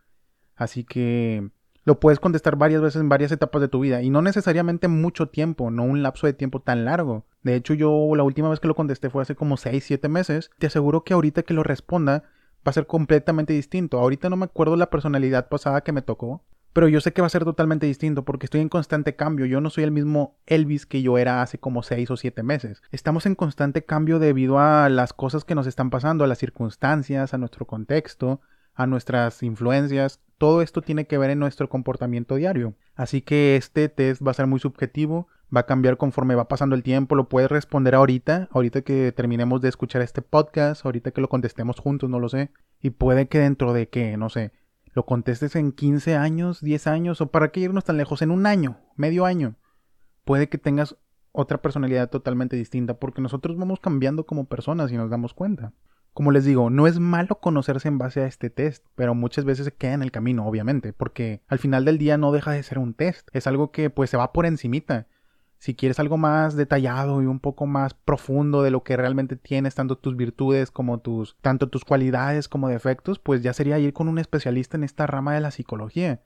Así 0.56 0.84
que 0.84 1.52
lo 1.90 2.00
puedes 2.00 2.20
contestar 2.20 2.56
varias 2.56 2.84
veces 2.84 3.02
en 3.02 3.10
varias 3.10 3.32
etapas 3.32 3.64
de 3.64 3.68
tu 3.68 3.80
vida 3.80 4.04
y 4.04 4.12
no 4.12 4.22
necesariamente 4.22 4.88
mucho 4.88 5.30
tiempo, 5.30 5.72
no 5.72 5.82
un 5.82 6.04
lapso 6.04 6.28
de 6.28 6.34
tiempo 6.34 6.60
tan 6.60 6.86
largo. 6.86 7.26
De 7.42 7.56
hecho, 7.56 7.74
yo 7.74 8.12
la 8.16 8.22
última 8.22 8.48
vez 8.48 8.60
que 8.60 8.68
lo 8.68 8.76
contesté 8.76 9.10
fue 9.10 9.24
hace 9.24 9.34
como 9.34 9.58
6, 9.58 9.84
7 9.84 10.08
meses. 10.08 10.52
Te 10.60 10.68
aseguro 10.68 11.04
que 11.04 11.16
ahorita 11.16 11.42
que 11.42 11.56
lo 11.56 11.64
responda 11.64 12.26
va 12.60 12.70
a 12.70 12.74
ser 12.74 12.86
completamente 12.86 13.54
distinto. 13.54 13.98
Ahorita 13.98 14.30
no 14.30 14.36
me 14.36 14.46
acuerdo 14.46 14.76
la 14.76 14.92
personalidad 14.92 15.50
pasada 15.50 15.82
que 15.82 15.92
me 15.92 16.04
tocó, 16.04 16.44
pero 16.74 16.88
yo 16.88 17.02
sé 17.02 17.12
que 17.12 17.24
va 17.24 17.26
a 17.26 17.32
ser 17.32 17.44
totalmente 17.44 17.88
distinto 17.88 18.24
porque 18.24 18.46
estoy 18.46 18.62
en 18.62 18.70
constante 18.70 19.16
cambio. 19.16 19.48
Yo 19.48 19.60
no 19.60 19.72
soy 19.72 19.84
el 19.84 19.92
mismo 19.92 20.38
Elvis 20.46 20.86
que 20.86 21.02
yo 21.02 21.18
era 21.18 21.42
hace 21.42 21.58
como 21.58 21.82
6 21.82 22.12
o 22.12 22.18
7 22.18 22.44
meses. 22.44 22.84
Estamos 22.92 23.26
en 23.26 23.34
constante 23.34 23.84
cambio 23.84 24.20
debido 24.20 24.60
a 24.60 24.90
las 24.90 25.12
cosas 25.12 25.44
que 25.44 25.56
nos 25.56 25.66
están 25.66 25.90
pasando, 25.90 26.24
a 26.24 26.28
las 26.28 26.38
circunstancias, 26.38 27.34
a 27.34 27.40
nuestro 27.40 27.66
contexto, 27.66 28.42
a 28.80 28.88
nuestras 28.88 29.44
influencias. 29.44 30.22
Todo 30.38 30.62
esto 30.62 30.82
tiene 30.82 31.06
que 31.06 31.18
ver 31.18 31.32
en 31.32 31.40
nuestro 31.40 31.68
comportamiento 31.68 32.36
diario. 32.36 32.76
Así 32.96 33.22
que 33.22 33.58
este 33.58 33.90
test 33.90 34.26
va 34.26 34.32
a 34.32 34.36
ser 34.36 34.48
muy 34.48 34.62
subjetivo, 34.62 35.28
va 35.54 35.62
a 35.62 35.66
cambiar 35.66 35.98
conforme 35.98 36.34
va 36.34 36.48
pasando 36.48 36.78
el 36.78 36.84
tiempo, 36.84 37.16
lo 37.16 37.28
puedes 37.28 37.52
responder 37.52 37.94
ahorita, 37.94 38.48
ahorita 38.52 38.82
que 38.82 39.12
terminemos 39.12 39.60
de 39.60 39.68
escuchar 39.68 40.02
este 40.02 40.22
podcast, 40.22 40.86
ahorita 40.86 41.12
que 41.12 41.20
lo 41.20 41.28
contestemos 41.28 41.78
juntos, 41.78 42.10
no 42.10 42.22
lo 42.22 42.30
sé. 42.30 42.52
Y 42.80 42.92
puede 42.92 43.28
que 43.28 43.40
dentro 43.40 43.74
de 43.74 43.90
que, 43.90 44.16
no 44.16 44.30
sé, 44.30 44.54
lo 44.94 45.06
contestes 45.06 45.58
en 45.58 45.74
15 45.74 46.16
años, 46.16 46.62
10 46.62 46.88
años, 46.88 47.20
o 47.20 47.32
para 47.32 47.52
qué 47.52 47.60
irnos 47.60 47.84
tan 47.84 47.98
lejos, 47.98 48.22
en 48.22 48.32
un 48.32 48.46
año, 48.46 48.78
medio 48.96 49.26
año. 49.26 49.56
Puede 50.24 50.48
que 50.48 50.58
tengas 50.58 50.96
otra 51.34 51.62
personalidad 51.62 52.10
totalmente 52.10 52.56
distinta, 52.56 52.94
porque 52.94 53.22
nosotros 53.22 53.58
vamos 53.58 53.82
cambiando 53.82 54.26
como 54.26 54.46
personas 54.46 54.90
y 54.94 54.96
nos 54.96 55.10
damos 55.10 55.34
cuenta. 55.34 55.74
Como 56.20 56.32
les 56.32 56.44
digo, 56.44 56.70
no 56.70 56.86
es 56.86 57.00
malo 57.00 57.36
conocerse 57.36 57.88
en 57.88 57.98
base 57.98 58.20
a 58.20 58.28
este 58.28 58.50
test, 58.50 58.86
pero 58.96 59.16
muchas 59.16 59.46
veces 59.46 59.64
se 59.64 59.72
queda 59.72 59.94
en 59.94 60.02
el 60.02 60.12
camino, 60.12 60.46
obviamente, 60.46 60.92
porque 60.92 61.40
al 61.48 61.60
final 61.60 61.86
del 61.86 61.98
día 61.98 62.18
no 62.18 62.34
deja 62.34 62.52
de 62.52 62.62
ser 62.62 62.78
un 62.78 62.94
test, 62.94 63.30
es 63.32 63.48
algo 63.48 63.72
que 63.72 63.90
pues 63.90 64.10
se 64.10 64.18
va 64.18 64.34
por 64.34 64.46
encimita. 64.46 65.08
Si 65.60 65.76
quieres 65.76 65.98
algo 65.98 66.18
más 66.18 66.58
detallado 66.58 67.24
y 67.24 67.26
un 67.26 67.40
poco 67.40 67.68
más 67.68 67.94
profundo 67.94 68.64
de 68.64 68.70
lo 68.70 68.84
que 68.84 68.98
realmente 68.98 69.38
tienes, 69.38 69.76
tanto 69.76 69.98
tus 69.98 70.18
virtudes 70.18 70.72
como 70.72 71.00
tus, 71.00 71.38
tanto 71.40 71.70
tus 71.70 71.86
cualidades 71.86 72.50
como 72.50 72.68
defectos, 72.68 73.18
pues 73.18 73.42
ya 73.42 73.54
sería 73.54 73.80
ir 73.80 73.94
con 73.94 74.10
un 74.10 74.20
especialista 74.20 74.76
en 74.76 74.84
esta 74.84 75.08
rama 75.08 75.36
de 75.36 75.40
la 75.40 75.52
psicología. 75.52 76.22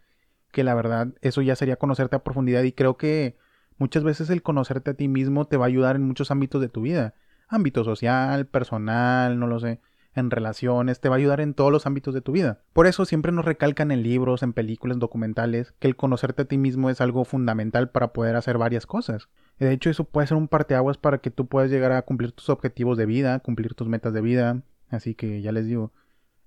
Que 0.51 0.63
la 0.63 0.73
verdad, 0.73 1.09
eso 1.21 1.43
ya 1.43 1.55
sería 1.55 1.75
conocerte 1.75 2.15
a 2.15 2.23
profundidad 2.23 2.63
y 2.63 2.71
creo 2.71 2.97
que 2.97 3.37
muchas 3.77 4.03
veces 4.03 4.31
el 4.31 4.41
conocerte 4.41 4.89
a 4.89 4.95
ti 4.95 5.07
mismo 5.07 5.45
te 5.45 5.57
va 5.57 5.65
a 5.65 5.67
ayudar 5.67 5.95
en 5.97 6.01
muchos 6.01 6.31
ámbitos 6.31 6.61
de 6.61 6.69
tu 6.69 6.81
vida 6.81 7.13
ámbito 7.47 7.83
social, 7.83 8.45
personal, 8.47 9.39
no 9.39 9.47
lo 9.47 9.59
sé, 9.59 9.79
en 10.15 10.31
relaciones, 10.31 10.99
te 10.99 11.09
va 11.09 11.15
a 11.15 11.17
ayudar 11.17 11.41
en 11.41 11.53
todos 11.53 11.71
los 11.71 11.85
ámbitos 11.85 12.13
de 12.13 12.21
tu 12.21 12.31
vida. 12.31 12.59
Por 12.73 12.87
eso 12.87 13.05
siempre 13.05 13.31
nos 13.31 13.45
recalcan 13.45 13.91
en 13.91 14.03
libros, 14.03 14.43
en 14.43 14.53
películas, 14.53 14.99
documentales, 14.99 15.73
que 15.79 15.87
el 15.87 15.95
conocerte 15.95 16.43
a 16.43 16.45
ti 16.45 16.57
mismo 16.57 16.89
es 16.89 17.01
algo 17.01 17.25
fundamental 17.25 17.89
para 17.89 18.13
poder 18.13 18.35
hacer 18.35 18.57
varias 18.57 18.85
cosas. 18.85 19.29
De 19.59 19.71
hecho, 19.71 19.89
eso 19.89 20.03
puede 20.03 20.27
ser 20.27 20.37
un 20.37 20.47
parteaguas 20.47 20.97
para 20.97 21.19
que 21.19 21.31
tú 21.31 21.47
puedas 21.47 21.69
llegar 21.69 21.91
a 21.91 22.01
cumplir 22.03 22.31
tus 22.31 22.49
objetivos 22.49 22.97
de 22.97 23.05
vida, 23.05 23.39
cumplir 23.39 23.73
tus 23.73 23.87
metas 23.87 24.13
de 24.13 24.21
vida. 24.21 24.61
Así 24.89 25.15
que 25.15 25.41
ya 25.41 25.51
les 25.51 25.65
digo, 25.65 25.91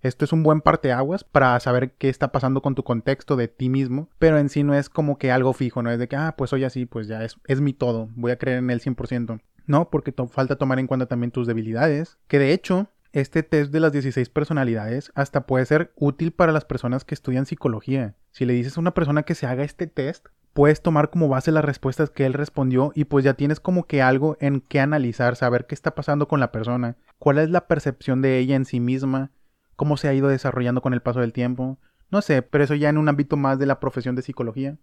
esto 0.03 0.25
es 0.25 0.33
un 0.33 0.43
buen 0.43 0.61
parteaguas 0.61 1.25
para 1.25 1.59
saber 1.59 1.93
qué 1.93 2.09
está 2.09 2.31
pasando 2.31 2.62
con 2.62 2.75
tu 2.75 2.85
contexto 2.85 3.35
de 3.35 3.49
ti 3.49 3.69
mismo, 3.69 4.09
pero 4.19 4.38
en 4.38 4.49
sí 4.49 4.62
no 4.62 4.75
es 4.75 4.88
como 4.88 5.19
que 5.19 5.33
algo 5.33 5.53
fijo, 5.53 5.83
no 5.83 5.91
es 5.91 5.99
de 5.99 6.07
que, 6.07 6.17
ah, 6.17 6.35
pues 6.37 6.50
soy 6.50 6.65
así, 6.65 6.87
pues 6.87 7.09
ya 7.09 7.25
es, 7.25 7.38
es 7.47 7.61
mi 7.61 7.73
todo, 7.73 8.11
voy 8.15 8.31
a 8.31 8.38
creer 8.38 8.59
en 8.59 8.71
él 8.71 8.81
100%. 8.81 9.41
No, 9.67 9.91
porque 9.91 10.15
falta 10.31 10.57
tomar 10.57 10.79
en 10.79 10.87
cuenta 10.87 11.07
también 11.07 11.31
tus 11.31 11.47
debilidades, 11.47 12.19
que 12.29 12.39
de 12.39 12.53
hecho 12.53 12.89
este 13.13 13.43
test 13.43 13.73
de 13.73 13.81
las 13.81 13.93
16 13.93 14.29
personalidades 14.29 15.11
hasta 15.15 15.47
puede 15.47 15.65
ser 15.65 15.93
útil 15.97 16.33
para 16.33 16.53
las 16.53 16.65
personas 16.65 17.05
que 17.05 17.15
estudian 17.15 17.47
psicología. 17.47 18.15
Si 18.31 18.45
le 18.45 18.53
dices 18.53 18.77
a 18.77 18.81
una 18.81 18.95
persona 18.95 19.23
que 19.23 19.35
se 19.35 19.47
haga 19.47 19.65
este 19.65 19.87
test, 19.87 20.27
puedes 20.53 20.83
tomar 20.83 21.11
como 21.11 21.29
base 21.29 21.51
las 21.51 21.65
respuestas 21.65 22.11
que 22.11 22.27
él 22.27 22.35
respondió 22.35 22.93
y 22.95 23.05
pues 23.05 23.25
ya 23.25 23.35
tienes 23.35 23.59
como 23.59 23.87
que 23.87 24.03
algo 24.03 24.37
en 24.41 24.61
qué 24.61 24.81
analizar, 24.81 25.37
saber 25.37 25.67
qué 25.67 25.75
está 25.75 25.95
pasando 25.95 26.29
con 26.29 26.41
la 26.41 26.53
persona, 26.53 26.97
cuál 27.19 27.39
es 27.39 27.51
la 27.51 27.67
percepción 27.67 28.23
de 28.23 28.39
ella 28.39 28.55
en 28.55 28.65
sí 28.65 28.81
misma, 28.81 29.31
cómo 29.77 29.97
se 29.97 30.09
ha 30.09 30.15
ido 30.15 30.29
desarrollando 30.29 30.83
con 30.83 30.95
el 30.95 31.03
paso 31.03 31.21
del 31.21 31.33
tiempo. 31.33 31.79
No 32.11 32.23
sé, 32.23 32.43
pero 32.43 32.65
eso 32.65 32.75
ya 32.75 32.89
en 32.89 32.99
un 32.99 33.09
ámbito 33.09 33.37
más 33.37 33.59
de 33.59 33.67
la 33.67 33.81
profesión 33.81 34.15
de 34.15 34.23
psicología 34.23 34.77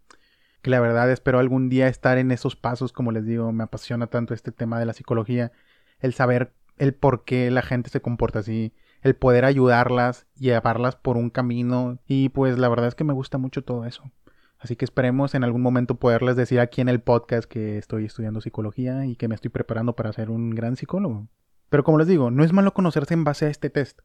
que 0.63 0.72
la 0.72 0.79
verdad 0.79 1.12
espero 1.12 1.39
algún 1.39 1.70
día 1.70 1.89
estar 1.89 2.17
en 2.17 2.32
esos 2.32 2.55
pasos, 2.55 2.93
como 2.93 3.12
les 3.12 3.25
digo, 3.25 3.51
me 3.51 3.65
apasiona 3.65 4.08
tanto 4.08 4.34
este 4.34 4.53
tema 4.53 4.79
de 4.79 4.86
la 4.86 4.93
psicología, 4.93 5.51
el 6.00 6.13
saber 6.13 6.53
el 6.77 6.93
por 6.93 7.25
qué 7.25 7.51
la 7.51 7.62
gente 7.62 7.89
se 7.89 8.01
comporta 8.01 8.39
así, 8.39 8.74
el 9.01 9.13
poder 9.13 9.43
ayudarlas, 9.43 10.25
llevarlas 10.36 10.96
por 10.96 11.17
un 11.17 11.29
camino 11.29 12.00
y 12.08 12.29
pues 12.29 12.58
la 12.58 12.70
verdad 12.70 12.88
es 12.88 12.96
que 12.96 13.03
me 13.03 13.12
gusta 13.12 13.38
mucho 13.38 13.65
todo 13.65 13.86
eso. 13.86 14.10
Así 14.58 14.77
que 14.77 14.86
esperemos 14.86 15.36
en 15.36 15.43
algún 15.43 15.62
momento 15.62 15.96
poderles 15.96 16.38
decir 16.38 16.62
aquí 16.62 16.79
en 16.79 16.88
el 16.88 17.01
podcast 17.01 17.43
que 17.43 17.77
estoy 17.77 18.05
estudiando 18.05 18.39
psicología 18.39 19.05
y 19.05 19.17
que 19.17 19.27
me 19.27 19.36
estoy 19.36 19.50
preparando 19.50 19.98
para 19.98 20.13
ser 20.13 20.29
un 20.29 20.51
gran 20.51 20.77
psicólogo. 20.77 21.27
Pero 21.67 21.84
como 21.84 21.98
les 21.98 22.08
digo, 22.08 22.32
no 22.32 22.46
es 22.46 22.53
malo 22.53 22.74
conocerse 22.74 23.13
en 23.13 23.25
base 23.25 23.48
a 23.48 23.50
este 23.50 23.70
test, 23.70 24.00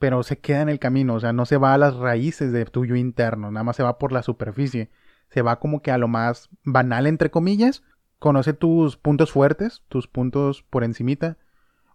pero 0.00 0.24
se 0.24 0.40
queda 0.40 0.62
en 0.62 0.70
el 0.70 0.80
camino, 0.80 1.14
o 1.14 1.20
sea, 1.20 1.32
no 1.32 1.46
se 1.46 1.56
va 1.56 1.72
a 1.72 1.78
las 1.78 1.94
raíces 1.94 2.50
de 2.50 2.64
tuyo 2.64 2.96
interno, 2.96 3.52
nada 3.52 3.62
más 3.62 3.76
se 3.76 3.84
va 3.84 3.98
por 3.98 4.10
la 4.10 4.24
superficie, 4.24 4.90
se 5.34 5.42
va 5.42 5.58
como 5.58 5.82
que 5.82 5.90
a 5.90 5.98
lo 5.98 6.08
más 6.08 6.48
banal 6.64 7.06
entre 7.06 7.30
comillas, 7.30 7.82
conoce 8.18 8.54
tus 8.54 8.96
puntos 8.96 9.30
fuertes, 9.30 9.82
tus 9.88 10.08
puntos 10.08 10.62
por 10.62 10.84
encimita, 10.84 11.36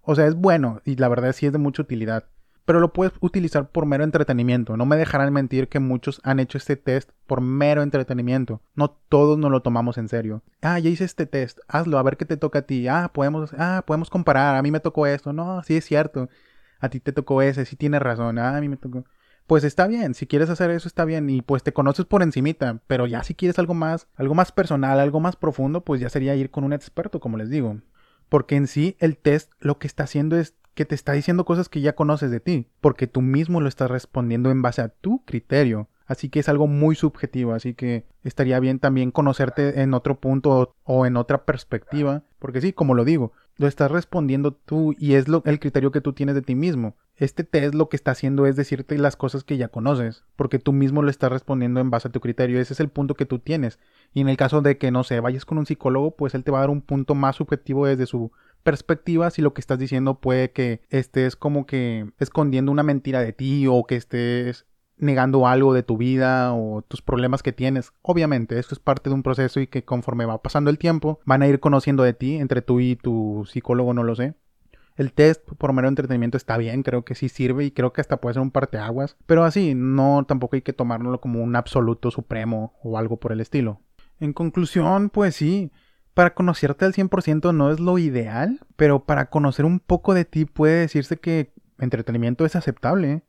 o 0.04 0.14
sea, 0.14 0.28
es 0.28 0.36
bueno 0.36 0.82
y 0.86 0.98
la 0.98 1.08
verdad 1.08 1.34
sí 1.34 1.46
es 1.48 1.54
de 1.54 1.58
mucha 1.58 1.82
utilidad 1.82 2.26
pero 2.70 2.82
lo 2.82 2.94
puedes 2.94 3.14
utilizar 3.20 3.72
por 3.72 3.88
mero 3.88 4.04
entretenimiento. 4.04 4.78
No 4.78 4.86
me 4.86 4.96
dejarán 4.96 5.34
mentir 5.34 5.70
que 5.70 5.80
muchos 5.80 6.22
han 6.24 6.40
hecho 6.40 6.60
este 6.60 6.76
test 6.76 7.10
por 7.26 7.42
mero 7.42 7.82
entretenimiento. 7.82 8.62
No 8.76 8.92
todos 8.92 9.40
nos 9.40 9.50
lo 9.50 9.64
tomamos 9.64 9.98
en 9.98 10.08
serio. 10.08 10.44
Ah, 10.62 10.78
ya 10.78 10.92
hice 10.92 11.04
este 11.04 11.26
test, 11.26 11.58
hazlo, 11.68 11.98
a 11.98 12.04
ver 12.04 12.16
qué 12.16 12.26
te 12.26 12.38
toca 12.38 12.60
a 12.60 12.62
ti. 12.62 12.88
Ah, 12.88 13.10
podemos, 13.12 13.56
ah, 13.58 13.82
podemos 13.88 14.12
comparar, 14.12 14.56
a 14.56 14.62
mí 14.62 14.70
me 14.70 14.80
tocó 14.80 15.08
esto. 15.08 15.34
No, 15.34 15.64
sí 15.64 15.78
es 15.78 15.86
cierto. 15.86 16.30
A 16.80 16.90
ti 16.90 17.00
te 17.00 17.12
tocó 17.12 17.42
ese, 17.42 17.66
sí 17.66 17.76
tienes 17.76 18.04
razón. 18.04 18.38
Ah, 18.38 18.56
a 18.56 18.62
mí 18.62 18.70
me 18.70 18.78
tocó. 18.78 19.04
Pues 19.50 19.64
está 19.64 19.88
bien, 19.88 20.14
si 20.14 20.28
quieres 20.28 20.52
hacer 20.52 20.70
eso 20.70 20.88
está 20.88 21.06
bien 21.06 21.28
y 21.28 21.42
pues 21.42 21.64
te 21.64 21.74
conoces 21.74 22.06
por 22.06 22.22
encimita, 22.22 22.84
pero 22.86 23.08
ya 23.08 23.24
si 23.24 23.34
quieres 23.34 23.58
algo 23.58 23.74
más, 23.74 24.08
algo 24.16 24.36
más 24.36 24.52
personal, 24.52 25.00
algo 25.00 25.20
más 25.22 25.36
profundo, 25.36 25.84
pues 25.84 26.00
ya 26.00 26.08
sería 26.08 26.36
ir 26.36 26.52
con 26.52 26.64
un 26.64 26.72
experto, 26.72 27.20
como 27.20 27.36
les 27.36 27.50
digo. 27.50 27.82
Porque 28.30 28.56
en 28.56 28.68
sí 28.68 28.96
el 29.00 29.18
test 29.18 29.54
lo 29.60 29.80
que 29.80 29.88
está 29.88 30.04
haciendo 30.04 30.38
es 30.38 30.54
que 30.76 30.86
te 30.86 30.94
está 30.94 31.14
diciendo 31.14 31.46
cosas 31.46 31.68
que 31.68 31.82
ya 31.82 31.96
conoces 31.96 32.30
de 32.30 32.40
ti, 32.40 32.68
porque 32.80 33.08
tú 33.08 33.24
mismo 33.24 33.60
lo 33.60 33.70
estás 33.70 33.90
respondiendo 33.90 34.52
en 34.52 34.62
base 34.62 34.84
a 34.84 34.90
tu 34.90 35.26
criterio. 35.26 35.90
Así 36.10 36.30
que 36.30 36.40
es 36.40 36.50
algo 36.50 36.66
muy 36.66 36.96
subjetivo, 36.96 37.54
así 37.54 37.76
que 37.76 38.04
estaría 38.24 38.60
bien 38.60 38.80
también 38.80 39.12
conocerte 39.12 39.84
en 39.84 39.94
otro 39.94 40.20
punto 40.20 40.74
o 40.84 41.06
en 41.06 41.16
otra 41.18 41.46
perspectiva, 41.46 42.24
porque 42.40 42.62
sí, 42.62 42.74
como 42.74 42.96
lo 42.96 43.06
digo, 43.06 43.32
lo 43.58 43.68
estás 43.68 43.92
respondiendo 43.92 44.54
tú 44.54 44.96
y 44.98 45.14
es 45.14 45.28
lo, 45.28 45.44
el 45.46 45.60
criterio 45.60 45.92
que 45.92 46.02
tú 46.02 46.14
tienes 46.14 46.34
de 46.34 46.42
ti 46.42 46.56
mismo. 46.56 46.96
Este 47.16 47.44
test 47.44 47.76
lo 47.76 47.90
que 47.90 47.96
está 47.96 48.12
haciendo 48.12 48.48
es 48.48 48.56
decirte 48.56 48.98
las 48.98 49.18
cosas 49.18 49.44
que 49.44 49.58
ya 49.58 49.68
conoces, 49.68 50.24
porque 50.36 50.58
tú 50.58 50.74
mismo 50.74 51.04
lo 51.04 51.12
estás 51.12 51.32
respondiendo 51.32 51.80
en 51.80 51.92
base 51.92 52.08
a 52.08 52.12
tu 52.12 52.22
criterio, 52.22 52.60
ese 52.60 52.74
es 52.74 52.80
el 52.80 52.90
punto 52.90 53.14
que 53.14 53.28
tú 53.28 53.38
tienes. 53.38 53.78
Y 54.12 54.22
en 54.22 54.30
el 54.30 54.38
caso 54.38 54.64
de 54.64 54.80
que, 54.80 54.90
no 54.90 55.04
sé, 55.04 55.20
vayas 55.20 55.46
con 55.46 55.60
un 55.60 55.68
psicólogo, 55.68 56.16
pues 56.16 56.34
él 56.34 56.44
te 56.44 56.50
va 56.50 56.58
a 56.58 56.62
dar 56.62 56.70
un 56.72 56.82
punto 56.82 57.14
más 57.14 57.36
subjetivo 57.36 57.86
desde 57.86 58.08
su 58.08 58.32
perspectiva 58.64 59.30
si 59.30 59.42
lo 59.42 59.54
que 59.54 59.62
estás 59.62 59.80
diciendo 59.80 60.20
puede 60.20 60.52
que 60.52 60.82
estés 60.90 61.36
como 61.36 61.66
que 61.66 62.12
escondiendo 62.20 62.72
una 62.72 62.84
mentira 62.84 63.22
de 63.22 63.32
ti 63.32 63.68
o 63.68 63.86
que 63.86 63.96
estés 63.96 64.66
negando 65.00 65.48
algo 65.48 65.74
de 65.74 65.84
tu 65.84 65.98
vida 65.98 66.54
o 66.54 66.82
tus 66.84 67.02
problemas 67.02 67.42
que 67.42 67.54
tienes. 67.54 67.92
Obviamente, 68.02 68.60
esto 68.60 68.76
es 68.76 68.80
parte 68.80 69.10
de 69.10 69.16
un 69.16 69.24
proceso 69.24 69.60
y 69.60 69.68
que 69.68 69.84
conforme 69.84 70.26
va 70.26 70.42
pasando 70.42 70.70
el 70.70 70.78
tiempo 70.78 71.20
van 71.26 71.42
a 71.42 71.48
ir 71.48 71.60
conociendo 71.60 72.04
de 72.04 72.14
ti, 72.14 72.36
entre 72.36 72.62
tú 72.62 72.80
y 72.80 72.96
tu 72.96 73.48
psicólogo, 73.50 73.94
no 73.94 74.04
lo 74.04 74.16
sé. 74.16 74.36
El 74.96 75.14
test 75.14 75.48
por 75.58 75.72
mero 75.72 75.88
entretenimiento 75.88 76.36
está 76.36 76.58
bien, 76.58 76.84
creo 76.84 77.06
que 77.06 77.16
sí 77.16 77.30
sirve 77.30 77.64
y 77.64 77.72
creo 77.72 77.94
que 77.94 78.02
hasta 78.02 78.18
puede 78.18 78.34
ser 78.34 78.42
un 78.42 78.52
parteaguas, 78.52 79.16
pero 79.26 79.46
así, 79.46 79.74
no 79.74 80.26
tampoco 80.28 80.58
hay 80.58 80.62
que 80.62 80.74
tomárnoslo 80.74 81.22
como 81.22 81.42
un 81.42 81.56
absoluto 81.56 82.12
supremo 82.12 82.74
o 82.84 82.98
algo 82.98 83.18
por 83.18 83.32
el 83.32 83.40
estilo. 83.40 83.80
En 84.20 84.34
conclusión, 84.34 85.10
pues 85.10 85.38
sí, 85.38 85.72
para 86.14 86.34
conocerte 86.34 86.84
al 86.84 86.92
100% 86.92 87.56
no 87.56 87.72
es 87.72 87.80
lo 87.80 87.98
ideal, 87.98 88.60
pero 88.76 89.06
para 89.06 89.30
conocer 89.30 89.64
un 89.64 89.80
poco 89.80 90.14
de 90.14 90.26
ti 90.26 90.44
puede 90.44 90.82
decirse 90.82 91.16
que 91.16 91.54
entretenimiento 91.78 92.44
es 92.44 92.58
aceptable. 92.58 93.24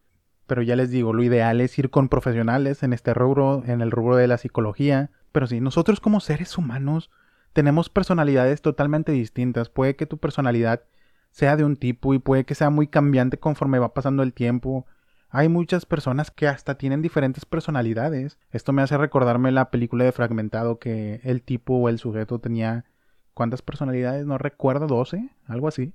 Pero 0.51 0.63
ya 0.63 0.75
les 0.75 0.91
digo, 0.91 1.13
lo 1.13 1.23
ideal 1.23 1.61
es 1.61 1.79
ir 1.79 1.91
con 1.91 2.09
profesionales 2.09 2.83
en 2.83 2.93
este 2.93 3.15
rubro, 3.15 3.63
en 3.69 3.81
el 3.81 3.93
rubro 3.93 4.17
de 4.17 4.27
la 4.27 4.37
psicología. 4.37 5.11
Pero 5.31 5.47
sí, 5.47 5.61
nosotros 5.61 6.01
como 6.01 6.19
seres 6.19 6.59
humanos 6.59 7.09
tenemos 7.53 7.89
personalidades 7.89 8.61
totalmente 8.61 9.13
distintas. 9.13 9.69
Puede 9.69 9.95
que 9.95 10.07
tu 10.07 10.19
personalidad 10.19 10.83
sea 11.31 11.55
de 11.55 11.63
un 11.63 11.77
tipo 11.77 12.15
y 12.15 12.19
puede 12.19 12.47
que 12.47 12.57
sea 12.57 12.69
muy 12.69 12.89
cambiante 12.89 13.39
conforme 13.39 13.79
va 13.79 13.95
pasando 13.95 14.25
el 14.25 14.33
tiempo. 14.33 14.87
Hay 15.29 15.49
muchas 15.49 15.87
personas 15.87 16.33
que 16.33 16.49
hasta 16.49 16.75
tienen 16.75 17.01
diferentes 17.01 17.45
personalidades. 17.45 18.37
Esto 18.51 18.73
me 18.73 18.83
hace 18.83 18.99
recordarme 18.99 19.53
la 19.53 19.71
película 19.71 20.03
de 20.03 20.11
Fragmentado 20.11 20.81
que 20.81 21.21
el 21.23 21.43
tipo 21.43 21.75
o 21.75 21.89
el 21.89 22.01
sujeto 22.01 22.41
tenía 22.41 22.87
¿cuántas 23.35 23.63
personalidades? 23.63 24.27
No 24.27 24.37
recuerdo, 24.37 24.89
12, 24.89 25.31
algo 25.47 25.69
así. 25.69 25.95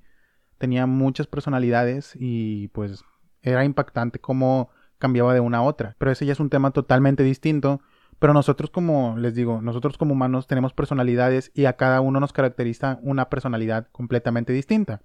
Tenía 0.57 0.85
muchas 0.85 1.27
personalidades 1.27 2.15
y 2.17 2.69
pues 2.69 3.03
era 3.45 3.63
impactante 3.63 4.19
cómo 4.19 4.69
cambiaba 4.97 5.33
de 5.33 5.39
una 5.39 5.59
a 5.59 5.61
otra. 5.61 5.95
Pero 5.97 6.11
ese 6.11 6.25
ya 6.25 6.33
es 6.33 6.39
un 6.39 6.49
tema 6.49 6.71
totalmente 6.71 7.23
distinto. 7.23 7.81
Pero 8.19 8.33
nosotros 8.33 8.69
como 8.69 9.17
les 9.17 9.35
digo, 9.35 9.61
nosotros 9.61 9.97
como 9.97 10.13
humanos 10.13 10.47
tenemos 10.47 10.73
personalidades 10.73 11.51
y 11.53 11.65
a 11.65 11.73
cada 11.73 12.01
uno 12.01 12.19
nos 12.19 12.33
caracteriza 12.33 12.99
una 13.01 13.29
personalidad 13.29 13.87
completamente 13.91 14.53
distinta. 14.53 15.01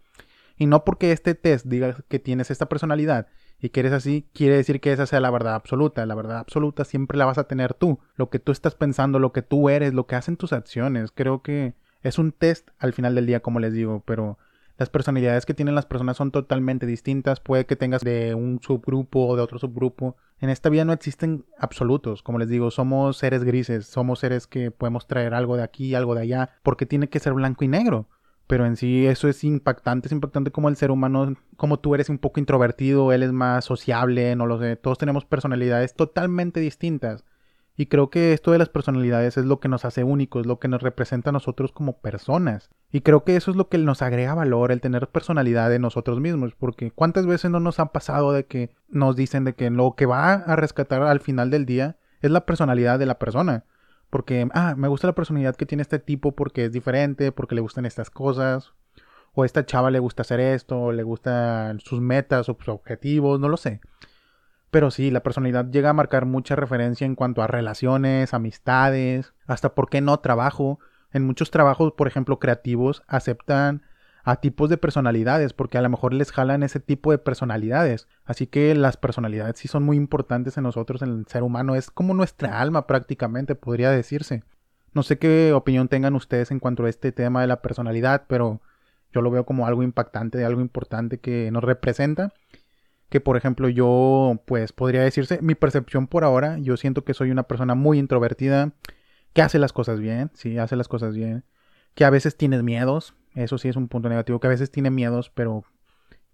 Y 0.56 0.66
no 0.66 0.84
porque 0.84 1.12
este 1.12 1.34
test 1.34 1.66
diga 1.66 1.96
que 2.08 2.18
tienes 2.18 2.50
esta 2.50 2.68
personalidad 2.68 3.26
y 3.60 3.70
que 3.70 3.80
eres 3.80 3.92
así, 3.92 4.28
quiere 4.32 4.56
decir 4.56 4.80
que 4.80 4.92
esa 4.92 5.06
sea 5.06 5.20
la 5.20 5.30
verdad 5.30 5.54
absoluta. 5.54 6.06
La 6.06 6.14
verdad 6.14 6.38
absoluta 6.38 6.84
siempre 6.84 7.18
la 7.18 7.24
vas 7.26 7.38
a 7.38 7.44
tener 7.44 7.74
tú. 7.74 7.98
Lo 8.14 8.30
que 8.30 8.38
tú 8.38 8.52
estás 8.52 8.74
pensando, 8.74 9.18
lo 9.18 9.32
que 9.32 9.42
tú 9.42 9.68
eres, 9.68 9.92
lo 9.92 10.06
que 10.06 10.16
hacen 10.16 10.36
tus 10.36 10.52
acciones. 10.52 11.10
Creo 11.12 11.42
que 11.42 11.74
es 12.02 12.18
un 12.18 12.32
test 12.32 12.68
al 12.78 12.92
final 12.92 13.14
del 13.14 13.26
día, 13.26 13.40
como 13.40 13.60
les 13.60 13.72
digo, 13.72 14.02
pero 14.06 14.38
las 14.80 14.88
personalidades 14.88 15.44
que 15.44 15.52
tienen 15.52 15.74
las 15.74 15.84
personas 15.84 16.16
son 16.16 16.30
totalmente 16.30 16.86
distintas. 16.86 17.38
Puede 17.38 17.66
que 17.66 17.76
tengas 17.76 18.02
de 18.02 18.34
un 18.34 18.60
subgrupo 18.62 19.26
o 19.26 19.36
de 19.36 19.42
otro 19.42 19.58
subgrupo. 19.58 20.16
En 20.38 20.48
esta 20.48 20.70
vida 20.70 20.86
no 20.86 20.94
existen 20.94 21.44
absolutos. 21.58 22.22
Como 22.22 22.38
les 22.38 22.48
digo, 22.48 22.70
somos 22.70 23.18
seres 23.18 23.44
grises. 23.44 23.86
Somos 23.86 24.20
seres 24.20 24.46
que 24.46 24.70
podemos 24.70 25.06
traer 25.06 25.34
algo 25.34 25.58
de 25.58 25.64
aquí, 25.64 25.94
algo 25.94 26.14
de 26.14 26.22
allá. 26.22 26.48
Porque 26.62 26.86
tiene 26.86 27.10
que 27.10 27.20
ser 27.20 27.34
blanco 27.34 27.62
y 27.62 27.68
negro 27.68 28.08
pero 28.46 28.66
en 28.66 28.74
sí 28.74 29.06
eso 29.06 29.28
es 29.28 29.44
impactante, 29.44 30.08
es 30.08 30.12
impactante 30.12 30.50
como 30.50 30.68
el 30.68 30.74
ser 30.74 30.90
humano, 30.90 31.36
como 31.56 31.78
tú 31.78 31.94
eres 31.94 32.08
un 32.08 32.18
poco 32.18 32.40
introvertido, 32.40 33.12
él 33.12 33.22
es 33.22 33.30
más 33.30 33.64
sociable, 33.64 34.34
no 34.34 34.44
lo 34.46 34.58
sé, 34.58 34.74
todos 34.74 34.98
tenemos 34.98 35.24
personalidades 35.24 35.94
totalmente 35.94 36.58
distintas. 36.58 37.24
Y 37.80 37.86
creo 37.86 38.10
que 38.10 38.34
esto 38.34 38.52
de 38.52 38.58
las 38.58 38.68
personalidades 38.68 39.38
es 39.38 39.46
lo 39.46 39.58
que 39.58 39.70
nos 39.70 39.86
hace 39.86 40.04
únicos, 40.04 40.44
lo 40.44 40.58
que 40.58 40.68
nos 40.68 40.82
representa 40.82 41.30
a 41.30 41.32
nosotros 41.32 41.72
como 41.72 41.98
personas. 42.02 42.68
Y 42.92 43.00
creo 43.00 43.24
que 43.24 43.36
eso 43.36 43.50
es 43.50 43.56
lo 43.56 43.70
que 43.70 43.78
nos 43.78 44.02
agrega 44.02 44.34
valor, 44.34 44.70
el 44.70 44.82
tener 44.82 45.08
personalidad 45.08 45.72
en 45.72 45.80
nosotros 45.80 46.20
mismos, 46.20 46.54
porque 46.54 46.90
cuántas 46.90 47.24
veces 47.24 47.50
no 47.50 47.58
nos 47.58 47.80
ha 47.80 47.86
pasado 47.86 48.32
de 48.32 48.44
que 48.44 48.76
nos 48.90 49.16
dicen 49.16 49.44
de 49.44 49.54
que 49.54 49.70
lo 49.70 49.94
que 49.96 50.04
va 50.04 50.34
a 50.34 50.56
rescatar 50.56 51.00
al 51.00 51.20
final 51.20 51.48
del 51.48 51.64
día 51.64 51.96
es 52.20 52.30
la 52.30 52.44
personalidad 52.44 52.98
de 52.98 53.06
la 53.06 53.18
persona. 53.18 53.64
Porque, 54.10 54.46
ah, 54.52 54.74
me 54.76 54.88
gusta 54.88 55.06
la 55.06 55.14
personalidad 55.14 55.56
que 55.56 55.64
tiene 55.64 55.80
este 55.80 55.98
tipo 55.98 56.32
porque 56.36 56.66
es 56.66 56.72
diferente, 56.72 57.32
porque 57.32 57.54
le 57.54 57.62
gustan 57.62 57.86
estas 57.86 58.10
cosas. 58.10 58.74
O 59.32 59.46
esta 59.46 59.64
chava 59.64 59.90
le 59.90 60.00
gusta 60.00 60.20
hacer 60.20 60.38
esto, 60.38 60.78
o 60.78 60.92
le 60.92 61.02
gustan 61.02 61.80
sus 61.80 62.02
metas 62.02 62.44
sus 62.44 62.68
objetivos, 62.68 63.40
no 63.40 63.48
lo 63.48 63.56
sé. 63.56 63.80
Pero 64.70 64.90
sí, 64.90 65.10
la 65.10 65.22
personalidad 65.22 65.68
llega 65.70 65.90
a 65.90 65.94
marcar 65.94 66.26
mucha 66.26 66.54
referencia 66.54 67.04
en 67.04 67.16
cuanto 67.16 67.42
a 67.42 67.46
relaciones, 67.46 68.34
amistades, 68.34 69.32
hasta 69.46 69.74
por 69.74 69.88
qué 69.88 70.00
no 70.00 70.18
trabajo. 70.20 70.78
En 71.12 71.26
muchos 71.26 71.50
trabajos, 71.50 71.92
por 71.92 72.06
ejemplo, 72.06 72.38
creativos, 72.38 73.02
aceptan 73.08 73.82
a 74.22 74.36
tipos 74.36 74.70
de 74.70 74.76
personalidades, 74.76 75.52
porque 75.52 75.78
a 75.78 75.82
lo 75.82 75.88
mejor 75.88 76.12
les 76.14 76.30
jalan 76.30 76.62
ese 76.62 76.78
tipo 76.78 77.10
de 77.10 77.18
personalidades. 77.18 78.06
Así 78.24 78.46
que 78.46 78.74
las 78.74 78.96
personalidades 78.96 79.58
sí 79.58 79.66
son 79.66 79.82
muy 79.82 79.96
importantes 79.96 80.56
en 80.56 80.64
nosotros, 80.64 81.02
en 81.02 81.10
el 81.10 81.26
ser 81.26 81.42
humano. 81.42 81.74
Es 81.74 81.90
como 81.90 82.14
nuestra 82.14 82.60
alma 82.60 82.86
prácticamente, 82.86 83.54
podría 83.54 83.90
decirse. 83.90 84.44
No 84.92 85.02
sé 85.02 85.18
qué 85.18 85.52
opinión 85.52 85.88
tengan 85.88 86.14
ustedes 86.14 86.50
en 86.50 86.60
cuanto 86.60 86.84
a 86.84 86.88
este 86.88 87.12
tema 87.12 87.40
de 87.40 87.46
la 87.46 87.62
personalidad, 87.62 88.24
pero 88.28 88.60
yo 89.12 89.22
lo 89.22 89.30
veo 89.30 89.44
como 89.44 89.66
algo 89.66 89.82
impactante, 89.82 90.44
algo 90.44 90.60
importante 90.60 91.18
que 91.18 91.50
nos 91.50 91.64
representa. 91.64 92.32
Que 93.10 93.20
por 93.20 93.36
ejemplo 93.36 93.68
yo, 93.68 94.40
pues 94.46 94.72
podría 94.72 95.02
decirse, 95.02 95.40
mi 95.42 95.54
percepción 95.54 96.06
por 96.06 96.24
ahora, 96.24 96.58
yo 96.58 96.76
siento 96.78 97.04
que 97.04 97.12
soy 97.12 97.30
una 97.30 97.42
persona 97.42 97.74
muy 97.74 97.98
introvertida, 97.98 98.72
que 99.34 99.42
hace 99.42 99.58
las 99.58 99.72
cosas 99.72 100.00
bien, 100.00 100.30
sí, 100.34 100.56
hace 100.58 100.76
las 100.76 100.88
cosas 100.88 101.14
bien, 101.14 101.44
que 101.94 102.04
a 102.04 102.10
veces 102.10 102.36
tienes 102.36 102.62
miedos, 102.62 103.14
eso 103.34 103.58
sí 103.58 103.68
es 103.68 103.76
un 103.76 103.88
punto 103.88 104.08
negativo, 104.08 104.40
que 104.40 104.46
a 104.46 104.50
veces 104.50 104.70
tiene 104.70 104.90
miedos, 104.90 105.30
pero 105.30 105.64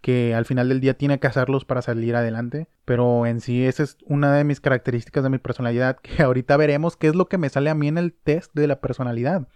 que 0.00 0.36
al 0.36 0.44
final 0.44 0.68
del 0.68 0.80
día 0.80 0.94
tiene 0.94 1.18
que 1.18 1.26
hacerlos 1.26 1.64
para 1.64 1.82
salir 1.82 2.14
adelante. 2.14 2.68
Pero 2.84 3.26
en 3.26 3.40
sí 3.40 3.64
esa 3.66 3.82
es 3.82 3.98
una 4.04 4.32
de 4.34 4.44
mis 4.44 4.60
características 4.60 5.24
de 5.24 5.30
mi 5.30 5.38
personalidad, 5.38 5.96
que 6.02 6.22
ahorita 6.22 6.56
veremos 6.56 6.96
qué 6.96 7.08
es 7.08 7.16
lo 7.16 7.28
que 7.28 7.38
me 7.38 7.48
sale 7.48 7.70
a 7.70 7.74
mí 7.74 7.88
en 7.88 7.98
el 7.98 8.12
test 8.12 8.54
de 8.54 8.68
la 8.68 8.80
personalidad. 8.80 9.48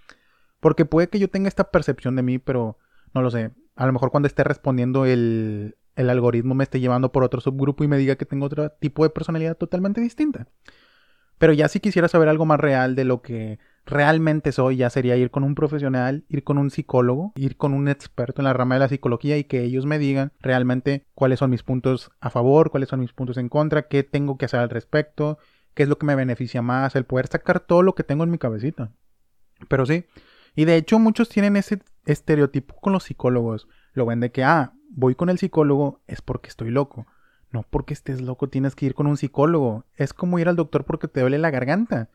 Porque 0.58 0.84
puede 0.84 1.08
que 1.08 1.18
yo 1.20 1.30
tenga 1.30 1.48
esta 1.48 1.70
percepción 1.70 2.16
de 2.16 2.22
mí, 2.22 2.38
pero 2.38 2.78
no 3.14 3.22
lo 3.22 3.30
sé. 3.30 3.52
A 3.76 3.86
lo 3.86 3.92
mejor 3.92 4.10
cuando 4.10 4.26
esté 4.26 4.44
respondiendo 4.44 5.06
el, 5.06 5.76
el 5.96 6.10
algoritmo 6.10 6.54
me 6.54 6.64
esté 6.64 6.80
llevando 6.80 7.12
por 7.12 7.24
otro 7.24 7.40
subgrupo 7.40 7.84
y 7.84 7.88
me 7.88 7.98
diga 7.98 8.16
que 8.16 8.26
tengo 8.26 8.46
otro 8.46 8.70
tipo 8.70 9.02
de 9.02 9.10
personalidad 9.10 9.56
totalmente 9.56 10.00
distinta. 10.00 10.46
Pero 11.38 11.52
ya 11.54 11.68
si 11.68 11.80
quisiera 11.80 12.08
saber 12.08 12.28
algo 12.28 12.44
más 12.44 12.60
real 12.60 12.94
de 12.94 13.04
lo 13.04 13.22
que 13.22 13.58
realmente 13.86 14.52
soy, 14.52 14.76
ya 14.76 14.90
sería 14.90 15.16
ir 15.16 15.30
con 15.30 15.42
un 15.42 15.54
profesional, 15.54 16.24
ir 16.28 16.44
con 16.44 16.58
un 16.58 16.70
psicólogo, 16.70 17.32
ir 17.34 17.56
con 17.56 17.72
un 17.72 17.88
experto 17.88 18.42
en 18.42 18.44
la 18.44 18.52
rama 18.52 18.74
de 18.74 18.80
la 18.80 18.88
psicología 18.88 19.38
y 19.38 19.44
que 19.44 19.62
ellos 19.62 19.86
me 19.86 19.98
digan 19.98 20.32
realmente 20.40 21.06
cuáles 21.14 21.38
son 21.38 21.50
mis 21.50 21.62
puntos 21.62 22.10
a 22.20 22.28
favor, 22.28 22.70
cuáles 22.70 22.90
son 22.90 23.00
mis 23.00 23.14
puntos 23.14 23.38
en 23.38 23.48
contra, 23.48 23.88
qué 23.88 24.02
tengo 24.02 24.36
que 24.36 24.44
hacer 24.44 24.60
al 24.60 24.68
respecto, 24.68 25.38
qué 25.72 25.84
es 25.84 25.88
lo 25.88 25.96
que 25.96 26.06
me 26.06 26.14
beneficia 26.14 26.60
más, 26.60 26.94
el 26.94 27.04
poder 27.04 27.28
sacar 27.28 27.60
todo 27.60 27.82
lo 27.82 27.94
que 27.94 28.04
tengo 28.04 28.24
en 28.24 28.30
mi 28.30 28.38
cabecita. 28.38 28.92
Pero 29.68 29.86
sí, 29.86 30.04
y 30.54 30.66
de 30.66 30.76
hecho 30.76 30.98
muchos 30.98 31.28
tienen 31.28 31.56
ese 31.56 31.80
estereotipo 32.06 32.76
con 32.76 32.92
los 32.92 33.04
psicólogos. 33.04 33.68
Lo 33.92 34.06
ven 34.06 34.20
de 34.20 34.30
que, 34.30 34.44
ah, 34.44 34.74
voy 34.90 35.14
con 35.14 35.30
el 35.30 35.38
psicólogo 35.38 36.00
es 36.06 36.20
porque 36.22 36.48
estoy 36.48 36.70
loco. 36.70 37.06
No 37.52 37.64
porque 37.68 37.94
estés 37.94 38.20
loco 38.20 38.48
tienes 38.48 38.76
que 38.76 38.86
ir 38.86 38.94
con 38.94 39.06
un 39.06 39.16
psicólogo. 39.16 39.84
Es 39.96 40.12
como 40.12 40.38
ir 40.38 40.48
al 40.48 40.56
doctor 40.56 40.84
porque 40.84 41.08
te 41.08 41.20
duele 41.20 41.38
la 41.38 41.50
garganta. 41.50 42.08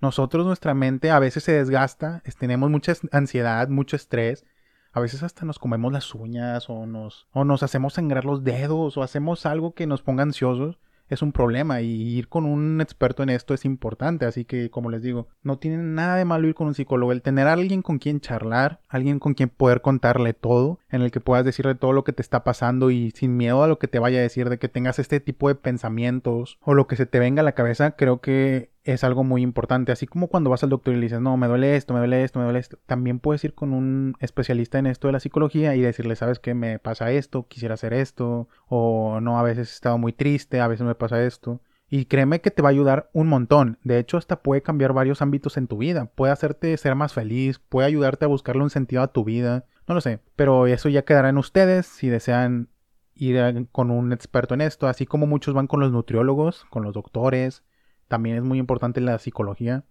Nosotros, 0.00 0.46
nuestra 0.46 0.74
mente 0.74 1.10
a 1.10 1.18
veces 1.18 1.42
se 1.42 1.52
desgasta, 1.52 2.22
tenemos 2.38 2.70
mucha 2.70 2.94
ansiedad, 3.10 3.68
mucho 3.68 3.96
estrés. 3.96 4.46
A 4.92 5.00
veces 5.00 5.22
hasta 5.22 5.44
nos 5.44 5.58
comemos 5.58 5.92
las 5.92 6.14
uñas 6.14 6.70
o 6.70 6.86
nos, 6.86 7.26
o 7.32 7.44
nos 7.44 7.62
hacemos 7.62 7.94
sangrar 7.94 8.24
los 8.24 8.44
dedos 8.44 8.96
o 8.96 9.02
hacemos 9.02 9.44
algo 9.44 9.74
que 9.74 9.86
nos 9.86 10.02
ponga 10.02 10.22
ansiosos 10.22 10.78
es 11.08 11.22
un 11.22 11.32
problema 11.32 11.80
y 11.80 12.18
ir 12.18 12.28
con 12.28 12.44
un 12.44 12.80
experto 12.80 13.22
en 13.22 13.30
esto 13.30 13.54
es 13.54 13.64
importante. 13.64 14.26
Así 14.26 14.44
que, 14.44 14.70
como 14.70 14.90
les 14.90 15.02
digo, 15.02 15.28
no 15.42 15.58
tiene 15.58 15.78
nada 15.78 16.16
de 16.16 16.24
malo 16.24 16.48
ir 16.48 16.54
con 16.54 16.66
un 16.66 16.74
psicólogo. 16.74 17.12
El 17.12 17.22
tener 17.22 17.46
a 17.46 17.54
alguien 17.54 17.82
con 17.82 17.98
quien 17.98 18.20
charlar, 18.20 18.80
alguien 18.88 19.18
con 19.18 19.34
quien 19.34 19.48
poder 19.48 19.80
contarle 19.80 20.34
todo, 20.34 20.78
en 20.90 21.02
el 21.02 21.10
que 21.10 21.20
puedas 21.20 21.44
decirle 21.44 21.74
todo 21.74 21.92
lo 21.92 22.04
que 22.04 22.12
te 22.12 22.22
está 22.22 22.44
pasando 22.44 22.90
y 22.90 23.10
sin 23.12 23.36
miedo 23.36 23.62
a 23.62 23.68
lo 23.68 23.78
que 23.78 23.88
te 23.88 23.98
vaya 23.98 24.18
a 24.18 24.22
decir 24.22 24.48
de 24.48 24.58
que 24.58 24.68
tengas 24.68 24.98
este 24.98 25.20
tipo 25.20 25.48
de 25.48 25.54
pensamientos 25.54 26.58
o 26.60 26.74
lo 26.74 26.86
que 26.86 26.96
se 26.96 27.06
te 27.06 27.18
venga 27.18 27.40
a 27.40 27.44
la 27.44 27.52
cabeza, 27.52 27.92
creo 27.92 28.20
que 28.20 28.70
es 28.92 29.04
algo 29.04 29.22
muy 29.22 29.42
importante. 29.42 29.92
Así 29.92 30.06
como 30.06 30.28
cuando 30.28 30.48
vas 30.48 30.62
al 30.62 30.70
doctor 30.70 30.94
y 30.94 30.96
le 30.96 31.02
dices, 31.02 31.20
no, 31.20 31.36
me 31.36 31.46
duele 31.46 31.76
esto, 31.76 31.92
me 31.92 32.00
duele 32.00 32.24
esto, 32.24 32.38
me 32.38 32.46
duele 32.46 32.58
esto. 32.58 32.78
También 32.86 33.18
puedes 33.18 33.44
ir 33.44 33.54
con 33.54 33.74
un 33.74 34.16
especialista 34.20 34.78
en 34.78 34.86
esto 34.86 35.08
de 35.08 35.12
la 35.12 35.20
psicología 35.20 35.74
y 35.74 35.80
decirle, 35.82 36.16
sabes 36.16 36.38
que 36.38 36.54
me 36.54 36.78
pasa 36.78 37.10
esto, 37.10 37.46
quisiera 37.48 37.74
hacer 37.74 37.92
esto, 37.92 38.48
o 38.66 39.20
no, 39.20 39.38
a 39.38 39.42
veces 39.42 39.68
he 39.68 39.74
estado 39.74 39.98
muy 39.98 40.14
triste, 40.14 40.60
a 40.60 40.68
veces 40.68 40.86
me 40.86 40.94
pasa 40.94 41.22
esto. 41.22 41.60
Y 41.90 42.06
créeme 42.06 42.40
que 42.40 42.50
te 42.50 42.62
va 42.62 42.68
a 42.68 42.72
ayudar 42.72 43.10
un 43.12 43.28
montón. 43.28 43.78
De 43.84 43.98
hecho, 43.98 44.16
hasta 44.16 44.42
puede 44.42 44.62
cambiar 44.62 44.94
varios 44.94 45.20
ámbitos 45.20 45.58
en 45.58 45.66
tu 45.66 45.78
vida. 45.78 46.06
Puede 46.14 46.32
hacerte 46.32 46.74
ser 46.78 46.94
más 46.94 47.12
feliz, 47.12 47.58
puede 47.58 47.88
ayudarte 47.88 48.24
a 48.24 48.28
buscarle 48.28 48.62
un 48.62 48.70
sentido 48.70 49.02
a 49.02 49.12
tu 49.12 49.24
vida. 49.24 49.66
No 49.86 49.94
lo 49.94 50.00
sé, 50.00 50.20
pero 50.36 50.66
eso 50.66 50.88
ya 50.88 51.02
quedará 51.02 51.28
en 51.28 51.38
ustedes 51.38 51.86
si 51.86 52.08
desean 52.08 52.68
ir 53.14 53.68
con 53.72 53.90
un 53.90 54.12
experto 54.12 54.54
en 54.54 54.60
esto, 54.60 54.86
así 54.86 55.04
como 55.04 55.26
muchos 55.26 55.54
van 55.54 55.66
con 55.66 55.80
los 55.80 55.92
nutriólogos, 55.92 56.64
con 56.70 56.84
los 56.84 56.94
doctores, 56.94 57.64
también 58.08 58.36
es 58.36 58.42
muy 58.42 58.58
importante 58.58 59.00
la 59.00 59.18
psicología, 59.18 59.84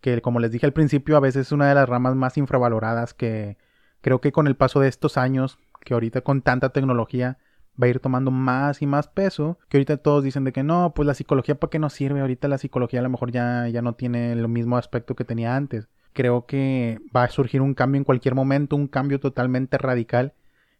que 0.00 0.20
como 0.22 0.40
les 0.40 0.50
dije 0.50 0.66
al 0.66 0.72
principio, 0.72 1.16
a 1.16 1.20
veces 1.20 1.46
es 1.46 1.52
una 1.52 1.68
de 1.68 1.74
las 1.74 1.88
ramas 1.88 2.14
más 2.14 2.36
infravaloradas 2.38 3.14
que 3.14 3.58
creo 4.00 4.20
que 4.20 4.32
con 4.32 4.46
el 4.46 4.56
paso 4.56 4.80
de 4.80 4.88
estos 4.88 5.16
años, 5.16 5.58
que 5.84 5.94
ahorita 5.94 6.20
con 6.20 6.42
tanta 6.42 6.70
tecnología 6.70 7.38
va 7.80 7.86
a 7.86 7.90
ir 7.90 8.00
tomando 8.00 8.30
más 8.30 8.82
y 8.82 8.86
más 8.86 9.08
peso, 9.08 9.58
que 9.68 9.76
ahorita 9.76 9.98
todos 9.98 10.24
dicen 10.24 10.44
de 10.44 10.52
que 10.52 10.62
no, 10.62 10.92
pues 10.94 11.06
la 11.06 11.14
psicología 11.14 11.58
para 11.58 11.70
qué 11.70 11.78
nos 11.78 11.92
sirve, 11.92 12.20
ahorita 12.20 12.48
la 12.48 12.58
psicología 12.58 13.00
a 13.00 13.02
lo 13.02 13.10
mejor 13.10 13.32
ya, 13.32 13.68
ya 13.68 13.82
no 13.82 13.94
tiene 13.94 14.32
el 14.32 14.48
mismo 14.48 14.76
aspecto 14.78 15.14
que 15.14 15.24
tenía 15.24 15.56
antes. 15.56 15.88
Creo 16.12 16.46
que 16.46 16.98
va 17.14 17.24
a 17.24 17.28
surgir 17.28 17.60
un 17.60 17.74
cambio 17.74 17.98
en 17.98 18.04
cualquier 18.04 18.34
momento, 18.34 18.76
un 18.76 18.88
cambio 18.88 19.20
totalmente 19.20 19.76
radical 19.76 20.32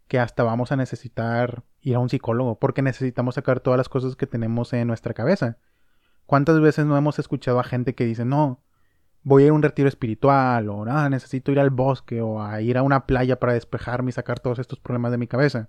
que 0.08 0.18
hasta 0.18 0.42
vamos 0.44 0.72
a 0.72 0.76
necesitar 0.76 1.64
ir 1.80 1.96
a 1.96 1.98
un 1.98 2.08
psicólogo 2.08 2.58
porque 2.58 2.82
necesitamos 2.82 3.34
sacar 3.34 3.60
todas 3.60 3.76
las 3.76 3.88
cosas 3.88 4.16
que 4.16 4.26
tenemos 4.26 4.72
en 4.72 4.86
nuestra 4.86 5.14
cabeza. 5.14 5.58
¿Cuántas 6.26 6.60
veces 6.60 6.86
no 6.86 6.96
hemos 6.96 7.18
escuchado 7.18 7.60
a 7.60 7.64
gente 7.64 7.94
que 7.94 8.04
dice, 8.04 8.24
no, 8.24 8.60
voy 9.22 9.44
a 9.44 9.46
ir 9.46 9.50
a 9.52 9.54
un 9.54 9.62
retiro 9.62 9.88
espiritual, 9.88 10.68
o 10.68 10.84
ah, 10.88 11.08
necesito 11.08 11.52
ir 11.52 11.60
al 11.60 11.70
bosque, 11.70 12.20
o 12.20 12.42
a 12.42 12.60
ir 12.60 12.78
a 12.78 12.82
una 12.82 13.06
playa 13.06 13.38
para 13.38 13.52
despejarme 13.54 14.10
y 14.10 14.12
sacar 14.12 14.40
todos 14.40 14.58
estos 14.58 14.80
problemas 14.80 15.12
de 15.12 15.18
mi 15.18 15.26
cabeza? 15.26 15.68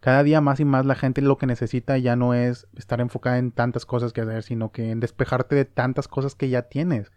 Cada 0.00 0.22
día 0.22 0.40
más 0.40 0.60
y 0.60 0.64
más 0.64 0.86
la 0.86 0.94
gente 0.94 1.20
lo 1.20 1.36
que 1.36 1.46
necesita 1.46 1.98
ya 1.98 2.16
no 2.16 2.32
es 2.32 2.66
estar 2.74 3.00
enfocada 3.00 3.38
en 3.38 3.52
tantas 3.52 3.84
cosas 3.84 4.12
que 4.12 4.22
hacer, 4.22 4.42
sino 4.42 4.72
que 4.72 4.90
en 4.90 5.00
despejarte 5.00 5.54
de 5.54 5.66
tantas 5.66 6.08
cosas 6.08 6.34
que 6.34 6.48
ya 6.48 6.62
tienes. 6.62 7.12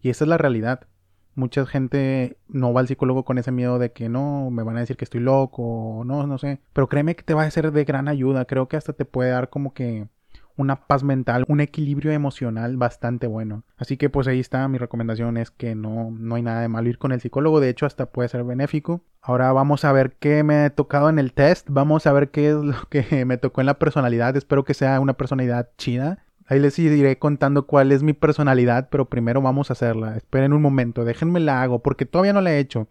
Y 0.00 0.08
esa 0.10 0.24
es 0.24 0.28
la 0.28 0.38
realidad. 0.38 0.88
Mucha 1.34 1.66
gente 1.66 2.38
no 2.48 2.72
va 2.72 2.80
al 2.80 2.88
psicólogo 2.88 3.24
con 3.24 3.38
ese 3.38 3.52
miedo 3.52 3.78
de 3.78 3.92
que 3.92 4.08
no, 4.08 4.50
me 4.50 4.62
van 4.62 4.76
a 4.76 4.80
decir 4.80 4.96
que 4.96 5.04
estoy 5.04 5.20
loco, 5.20 5.62
o 5.62 6.04
no, 6.04 6.26
no 6.26 6.38
sé. 6.38 6.60
Pero 6.72 6.88
créeme 6.88 7.16
que 7.16 7.22
te 7.22 7.34
va 7.34 7.44
a 7.44 7.50
ser 7.50 7.70
de 7.70 7.84
gran 7.84 8.08
ayuda. 8.08 8.46
Creo 8.46 8.66
que 8.68 8.76
hasta 8.76 8.94
te 8.94 9.04
puede 9.04 9.30
dar 9.30 9.50
como 9.50 9.74
que 9.74 10.08
una 10.56 10.86
paz 10.86 11.02
mental, 11.02 11.44
un 11.48 11.60
equilibrio 11.60 12.12
emocional 12.12 12.76
bastante 12.76 13.26
bueno. 13.26 13.64
Así 13.76 13.96
que 13.96 14.10
pues 14.10 14.28
ahí 14.28 14.40
está, 14.40 14.66
mi 14.68 14.78
recomendación 14.78 15.36
es 15.36 15.50
que 15.50 15.74
no, 15.74 16.10
no 16.10 16.34
hay 16.34 16.42
nada 16.42 16.60
de 16.60 16.68
malo 16.68 16.88
ir 16.88 16.98
con 16.98 17.12
el 17.12 17.20
psicólogo, 17.20 17.60
de 17.60 17.68
hecho 17.68 17.86
hasta 17.86 18.06
puede 18.06 18.28
ser 18.28 18.44
benéfico. 18.44 19.02
Ahora 19.20 19.52
vamos 19.52 19.84
a 19.84 19.92
ver 19.92 20.16
qué 20.18 20.42
me 20.42 20.56
ha 20.56 20.70
tocado 20.70 21.08
en 21.08 21.18
el 21.18 21.32
test, 21.32 21.68
vamos 21.70 22.06
a 22.06 22.12
ver 22.12 22.30
qué 22.30 22.50
es 22.50 22.56
lo 22.56 22.76
que 22.88 23.24
me 23.26 23.38
tocó 23.38 23.60
en 23.60 23.66
la 23.66 23.78
personalidad, 23.78 24.36
espero 24.36 24.64
que 24.64 24.74
sea 24.74 25.00
una 25.00 25.14
personalidad 25.14 25.70
chida. 25.78 26.24
Ahí 26.46 26.60
les 26.60 26.78
iré 26.78 27.18
contando 27.18 27.66
cuál 27.66 27.92
es 27.92 28.02
mi 28.02 28.12
personalidad, 28.12 28.88
pero 28.90 29.08
primero 29.08 29.40
vamos 29.40 29.70
a 29.70 29.74
hacerla. 29.74 30.16
Esperen 30.16 30.52
un 30.52 30.60
momento, 30.60 31.04
déjenme 31.04 31.40
la 31.40 31.62
hago 31.62 31.82
porque 31.82 32.04
todavía 32.04 32.32
no 32.32 32.40
la 32.40 32.52
he 32.52 32.58
hecho. 32.58 32.88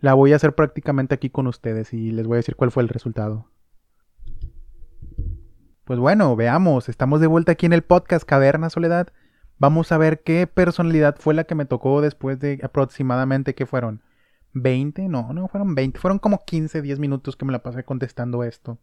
La 0.00 0.14
voy 0.14 0.32
a 0.32 0.36
hacer 0.36 0.54
prácticamente 0.54 1.14
aquí 1.14 1.28
con 1.28 1.48
ustedes 1.48 1.92
y 1.92 2.12
les 2.12 2.26
voy 2.26 2.36
a 2.36 2.38
decir 2.38 2.54
cuál 2.56 2.70
fue 2.70 2.84
el 2.84 2.88
resultado. 2.88 3.46
Pues 5.88 5.98
bueno, 5.98 6.36
veamos, 6.36 6.90
estamos 6.90 7.18
de 7.18 7.28
vuelta 7.28 7.52
aquí 7.52 7.64
en 7.64 7.72
el 7.72 7.80
podcast 7.80 8.26
Caverna 8.26 8.68
Soledad. 8.68 9.08
Vamos 9.56 9.90
a 9.90 9.96
ver 9.96 10.22
qué 10.22 10.46
personalidad 10.46 11.16
fue 11.18 11.32
la 11.32 11.44
que 11.44 11.54
me 11.54 11.64
tocó 11.64 12.02
después 12.02 12.38
de 12.38 12.60
aproximadamente, 12.62 13.54
¿qué 13.54 13.64
fueron? 13.64 14.02
¿20? 14.52 15.08
No, 15.08 15.32
no 15.32 15.48
fueron 15.48 15.74
20, 15.74 15.98
fueron 15.98 16.18
como 16.18 16.44
15, 16.44 16.82
10 16.82 16.98
minutos 16.98 17.36
que 17.36 17.46
me 17.46 17.52
la 17.52 17.62
pasé 17.62 17.84
contestando 17.84 18.44
esto. 18.44 18.76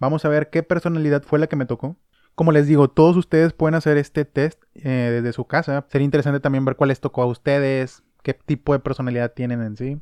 Vamos 0.00 0.24
a 0.24 0.28
ver 0.28 0.50
qué 0.50 0.64
personalidad 0.64 1.22
fue 1.22 1.38
la 1.38 1.46
que 1.46 1.54
me 1.54 1.64
tocó. 1.64 1.94
Como 2.34 2.50
les 2.50 2.66
digo, 2.66 2.88
todos 2.90 3.16
ustedes 3.16 3.52
pueden 3.52 3.76
hacer 3.76 3.96
este 3.96 4.24
test 4.24 4.60
eh, 4.74 4.88
desde 5.12 5.32
su 5.32 5.44
casa. 5.44 5.86
Sería 5.90 6.06
interesante 6.06 6.40
también 6.40 6.64
ver 6.64 6.74
cuál 6.74 6.88
les 6.88 6.98
tocó 6.98 7.22
a 7.22 7.26
ustedes, 7.26 8.02
qué 8.24 8.34
tipo 8.34 8.72
de 8.72 8.80
personalidad 8.80 9.32
tienen 9.32 9.62
en 9.62 9.76
sí. 9.76 10.00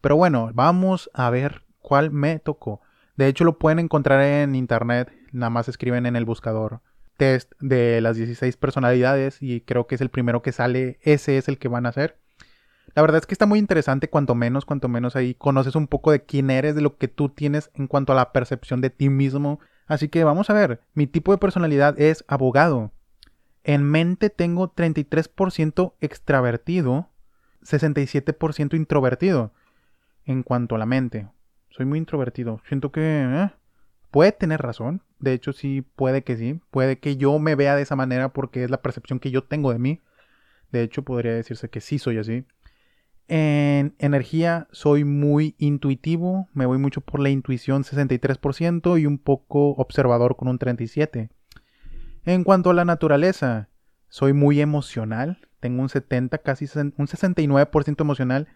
Pero 0.00 0.16
bueno, 0.16 0.52
vamos 0.54 1.10
a 1.12 1.28
ver 1.28 1.64
cuál 1.82 2.10
me 2.12 2.38
tocó. 2.38 2.80
De 3.20 3.28
hecho, 3.28 3.44
lo 3.44 3.58
pueden 3.58 3.80
encontrar 3.80 4.22
en 4.22 4.54
internet 4.54 5.12
nada 5.30 5.50
más 5.50 5.68
escriben 5.68 6.06
en 6.06 6.16
el 6.16 6.24
buscador 6.24 6.80
test 7.18 7.52
de 7.60 8.00
las 8.00 8.16
16 8.16 8.56
personalidades 8.56 9.42
y 9.42 9.60
creo 9.60 9.86
que 9.86 9.96
es 9.96 10.00
el 10.00 10.08
primero 10.08 10.40
que 10.40 10.52
sale, 10.52 10.98
ese 11.02 11.36
es 11.36 11.46
el 11.46 11.58
que 11.58 11.68
van 11.68 11.84
a 11.84 11.90
hacer. 11.90 12.18
La 12.94 13.02
verdad 13.02 13.18
es 13.18 13.26
que 13.26 13.34
está 13.34 13.44
muy 13.44 13.58
interesante, 13.58 14.08
cuanto 14.08 14.34
menos, 14.34 14.64
cuanto 14.64 14.88
menos 14.88 15.16
ahí 15.16 15.34
conoces 15.34 15.74
un 15.74 15.86
poco 15.86 16.12
de 16.12 16.24
quién 16.24 16.48
eres, 16.48 16.74
de 16.74 16.80
lo 16.80 16.96
que 16.96 17.08
tú 17.08 17.28
tienes 17.28 17.70
en 17.74 17.88
cuanto 17.88 18.14
a 18.14 18.16
la 18.16 18.32
percepción 18.32 18.80
de 18.80 18.88
ti 18.88 19.10
mismo. 19.10 19.60
Así 19.86 20.08
que 20.08 20.24
vamos 20.24 20.48
a 20.48 20.54
ver, 20.54 20.80
mi 20.94 21.06
tipo 21.06 21.30
de 21.30 21.36
personalidad 21.36 22.00
es 22.00 22.24
abogado. 22.26 22.90
En 23.64 23.82
mente 23.84 24.30
tengo 24.30 24.74
33% 24.74 25.92
extravertido, 26.00 27.10
67% 27.66 28.76
introvertido. 28.78 29.52
En 30.24 30.42
cuanto 30.42 30.74
a 30.74 30.78
la 30.78 30.86
mente, 30.86 31.28
soy 31.70 31.86
muy 31.86 31.98
introvertido. 31.98 32.60
Siento 32.68 32.92
que 32.92 33.00
eh, 33.02 33.50
puede 34.10 34.32
tener 34.32 34.60
razón, 34.60 35.02
de 35.20 35.34
hecho, 35.34 35.52
sí, 35.52 35.82
puede 35.82 36.24
que 36.24 36.36
sí. 36.36 36.60
Puede 36.70 36.98
que 36.98 37.16
yo 37.16 37.38
me 37.38 37.54
vea 37.54 37.76
de 37.76 37.82
esa 37.82 37.94
manera 37.94 38.32
porque 38.32 38.64
es 38.64 38.70
la 38.70 38.82
percepción 38.82 39.20
que 39.20 39.30
yo 39.30 39.44
tengo 39.44 39.72
de 39.72 39.78
mí. 39.78 40.00
De 40.72 40.82
hecho, 40.82 41.02
podría 41.02 41.34
decirse 41.34 41.68
que 41.68 41.80
sí 41.80 41.98
soy 41.98 42.18
así. 42.18 42.46
En 43.28 43.94
energía 43.98 44.66
soy 44.72 45.04
muy 45.04 45.54
intuitivo, 45.58 46.48
me 46.52 46.66
voy 46.66 46.78
mucho 46.78 47.00
por 47.00 47.20
la 47.20 47.28
intuición 47.28 47.84
63% 47.84 49.00
y 49.00 49.06
un 49.06 49.18
poco 49.18 49.70
observador 49.70 50.36
con 50.36 50.48
un 50.48 50.58
37%. 50.58 51.30
En 52.24 52.44
cuanto 52.44 52.70
a 52.70 52.74
la 52.74 52.84
naturaleza, 52.84 53.68
soy 54.08 54.32
muy 54.32 54.60
emocional, 54.60 55.38
tengo 55.60 55.82
un 55.82 55.88
70, 55.88 56.38
casi 56.38 56.64
un 56.74 57.06
69% 57.06 58.00
emocional 58.00 58.48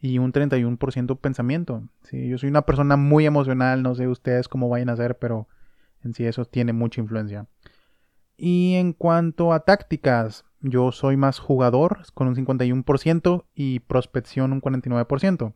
y 0.00 0.18
un 0.18 0.32
31% 0.32 1.18
pensamiento. 1.18 1.82
Sí, 2.02 2.28
yo 2.28 2.38
soy 2.38 2.48
una 2.48 2.62
persona 2.62 2.96
muy 2.96 3.26
emocional, 3.26 3.82
no 3.82 3.94
sé 3.94 4.08
ustedes 4.08 4.48
cómo 4.48 4.68
vayan 4.68 4.88
a 4.90 4.96
ser, 4.96 5.18
pero 5.18 5.48
en 6.02 6.14
sí 6.14 6.24
eso 6.24 6.44
tiene 6.44 6.72
mucha 6.72 7.00
influencia. 7.00 7.46
Y 8.36 8.74
en 8.74 8.92
cuanto 8.92 9.52
a 9.52 9.60
tácticas, 9.60 10.44
yo 10.60 10.92
soy 10.92 11.16
más 11.16 11.38
jugador 11.38 12.00
con 12.14 12.28
un 12.28 12.36
51% 12.36 13.44
y 13.54 13.80
prospección 13.80 14.52
un 14.52 14.60
49%. 14.60 15.54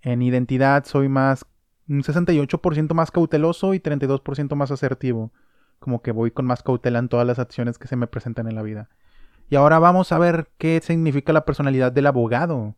En 0.00 0.22
identidad 0.22 0.84
soy 0.84 1.08
más 1.08 1.44
un 1.88 2.02
68% 2.02 2.94
más 2.94 3.10
cauteloso 3.10 3.74
y 3.74 3.80
32% 3.80 4.54
más 4.54 4.70
asertivo. 4.70 5.32
Como 5.78 6.02
que 6.02 6.12
voy 6.12 6.30
con 6.30 6.46
más 6.46 6.62
cautela 6.62 6.98
en 6.98 7.08
todas 7.08 7.26
las 7.26 7.38
acciones 7.38 7.78
que 7.78 7.88
se 7.88 7.96
me 7.96 8.06
presentan 8.06 8.48
en 8.48 8.54
la 8.54 8.62
vida. 8.62 8.88
Y 9.50 9.56
ahora 9.56 9.78
vamos 9.78 10.12
a 10.12 10.18
ver 10.18 10.50
qué 10.58 10.80
significa 10.82 11.32
la 11.32 11.44
personalidad 11.44 11.92
del 11.92 12.06
abogado. 12.06 12.74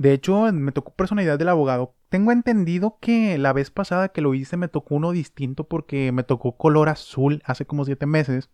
De 0.00 0.14
hecho, 0.14 0.50
me 0.50 0.72
tocó 0.72 0.94
personalidad 0.94 1.38
del 1.38 1.50
abogado. 1.50 1.92
Tengo 2.08 2.32
entendido 2.32 2.96
que 3.02 3.36
la 3.36 3.52
vez 3.52 3.70
pasada 3.70 4.08
que 4.08 4.22
lo 4.22 4.32
hice 4.32 4.56
me 4.56 4.66
tocó 4.66 4.94
uno 4.94 5.10
distinto 5.10 5.64
porque 5.64 6.10
me 6.10 6.22
tocó 6.22 6.56
color 6.56 6.88
azul 6.88 7.42
hace 7.44 7.66
como 7.66 7.84
siete 7.84 8.06
meses. 8.06 8.48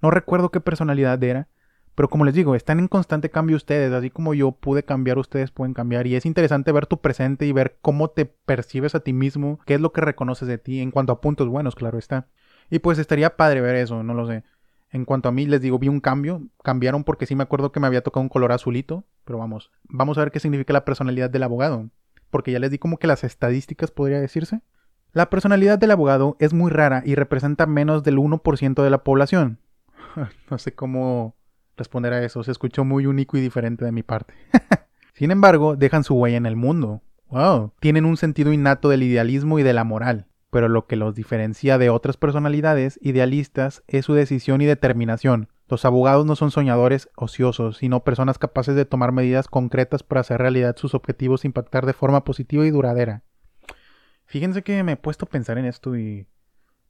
No 0.00 0.12
recuerdo 0.12 0.52
qué 0.52 0.60
personalidad 0.60 1.20
era. 1.24 1.48
Pero 1.96 2.08
como 2.08 2.24
les 2.24 2.34
digo, 2.34 2.54
están 2.54 2.78
en 2.78 2.86
constante 2.86 3.28
cambio 3.28 3.56
ustedes, 3.56 3.92
así 3.92 4.08
como 4.08 4.34
yo 4.34 4.52
pude 4.52 4.84
cambiar, 4.84 5.18
ustedes 5.18 5.50
pueden 5.50 5.74
cambiar. 5.74 6.06
Y 6.06 6.14
es 6.14 6.26
interesante 6.26 6.70
ver 6.70 6.86
tu 6.86 7.00
presente 7.00 7.44
y 7.44 7.50
ver 7.50 7.78
cómo 7.82 8.10
te 8.10 8.24
percibes 8.24 8.94
a 8.94 9.00
ti 9.00 9.12
mismo, 9.12 9.58
qué 9.66 9.74
es 9.74 9.80
lo 9.80 9.92
que 9.92 10.00
reconoces 10.00 10.46
de 10.46 10.58
ti 10.58 10.78
en 10.78 10.92
cuanto 10.92 11.12
a 11.12 11.20
puntos 11.20 11.48
buenos, 11.48 11.74
claro 11.74 11.98
está. 11.98 12.28
Y 12.70 12.78
pues 12.78 13.00
estaría 13.00 13.36
padre 13.36 13.62
ver 13.62 13.74
eso, 13.74 14.04
no 14.04 14.14
lo 14.14 14.28
sé. 14.28 14.44
En 14.92 15.06
cuanto 15.06 15.30
a 15.30 15.32
mí, 15.32 15.46
les 15.46 15.62
digo, 15.62 15.78
vi 15.78 15.88
un 15.88 16.00
cambio. 16.00 16.42
Cambiaron 16.62 17.02
porque 17.02 17.24
sí 17.24 17.34
me 17.34 17.42
acuerdo 17.42 17.72
que 17.72 17.80
me 17.80 17.86
había 17.86 18.02
tocado 18.02 18.22
un 18.22 18.28
color 18.28 18.52
azulito. 18.52 19.04
Pero 19.24 19.38
vamos, 19.38 19.70
vamos 19.84 20.18
a 20.18 20.20
ver 20.20 20.30
qué 20.30 20.38
significa 20.38 20.74
la 20.74 20.84
personalidad 20.84 21.30
del 21.30 21.42
abogado. 21.42 21.88
Porque 22.30 22.52
ya 22.52 22.58
les 22.58 22.70
di 22.70 22.78
como 22.78 22.98
que 22.98 23.06
las 23.06 23.24
estadísticas, 23.24 23.90
podría 23.90 24.20
decirse. 24.20 24.60
La 25.12 25.30
personalidad 25.30 25.78
del 25.78 25.90
abogado 25.90 26.36
es 26.40 26.52
muy 26.52 26.70
rara 26.70 27.02
y 27.04 27.14
representa 27.14 27.66
menos 27.66 28.02
del 28.02 28.18
1% 28.18 28.82
de 28.82 28.90
la 28.90 29.02
población. 29.02 29.58
no 30.50 30.58
sé 30.58 30.74
cómo 30.74 31.36
responder 31.76 32.12
a 32.12 32.22
eso. 32.22 32.42
Se 32.42 32.50
escuchó 32.50 32.84
muy 32.84 33.06
único 33.06 33.38
y 33.38 33.40
diferente 33.40 33.86
de 33.86 33.92
mi 33.92 34.02
parte. 34.02 34.34
Sin 35.14 35.30
embargo, 35.30 35.74
dejan 35.74 36.04
su 36.04 36.14
huella 36.14 36.36
en 36.36 36.46
el 36.46 36.56
mundo. 36.56 37.02
Wow. 37.28 37.72
Tienen 37.80 38.04
un 38.04 38.18
sentido 38.18 38.52
innato 38.52 38.90
del 38.90 39.02
idealismo 39.02 39.58
y 39.58 39.62
de 39.62 39.72
la 39.72 39.84
moral 39.84 40.26
pero 40.52 40.68
lo 40.68 40.86
que 40.86 40.96
los 40.96 41.14
diferencia 41.14 41.78
de 41.78 41.88
otras 41.88 42.18
personalidades 42.18 42.98
idealistas 43.00 43.82
es 43.88 44.04
su 44.04 44.12
decisión 44.12 44.60
y 44.60 44.66
determinación. 44.66 45.48
Los 45.66 45.86
abogados 45.86 46.26
no 46.26 46.36
son 46.36 46.50
soñadores 46.50 47.08
ociosos, 47.16 47.78
sino 47.78 48.04
personas 48.04 48.36
capaces 48.36 48.76
de 48.76 48.84
tomar 48.84 49.12
medidas 49.12 49.48
concretas 49.48 50.02
para 50.02 50.20
hacer 50.20 50.42
realidad 50.42 50.76
sus 50.76 50.94
objetivos 50.94 51.42
e 51.42 51.48
impactar 51.48 51.86
de 51.86 51.94
forma 51.94 52.24
positiva 52.24 52.66
y 52.66 52.70
duradera. 52.70 53.22
Fíjense 54.26 54.62
que 54.62 54.82
me 54.82 54.92
he 54.92 54.96
puesto 54.96 55.24
a 55.24 55.30
pensar 55.30 55.56
en 55.56 55.64
esto 55.64 55.96
y... 55.96 56.26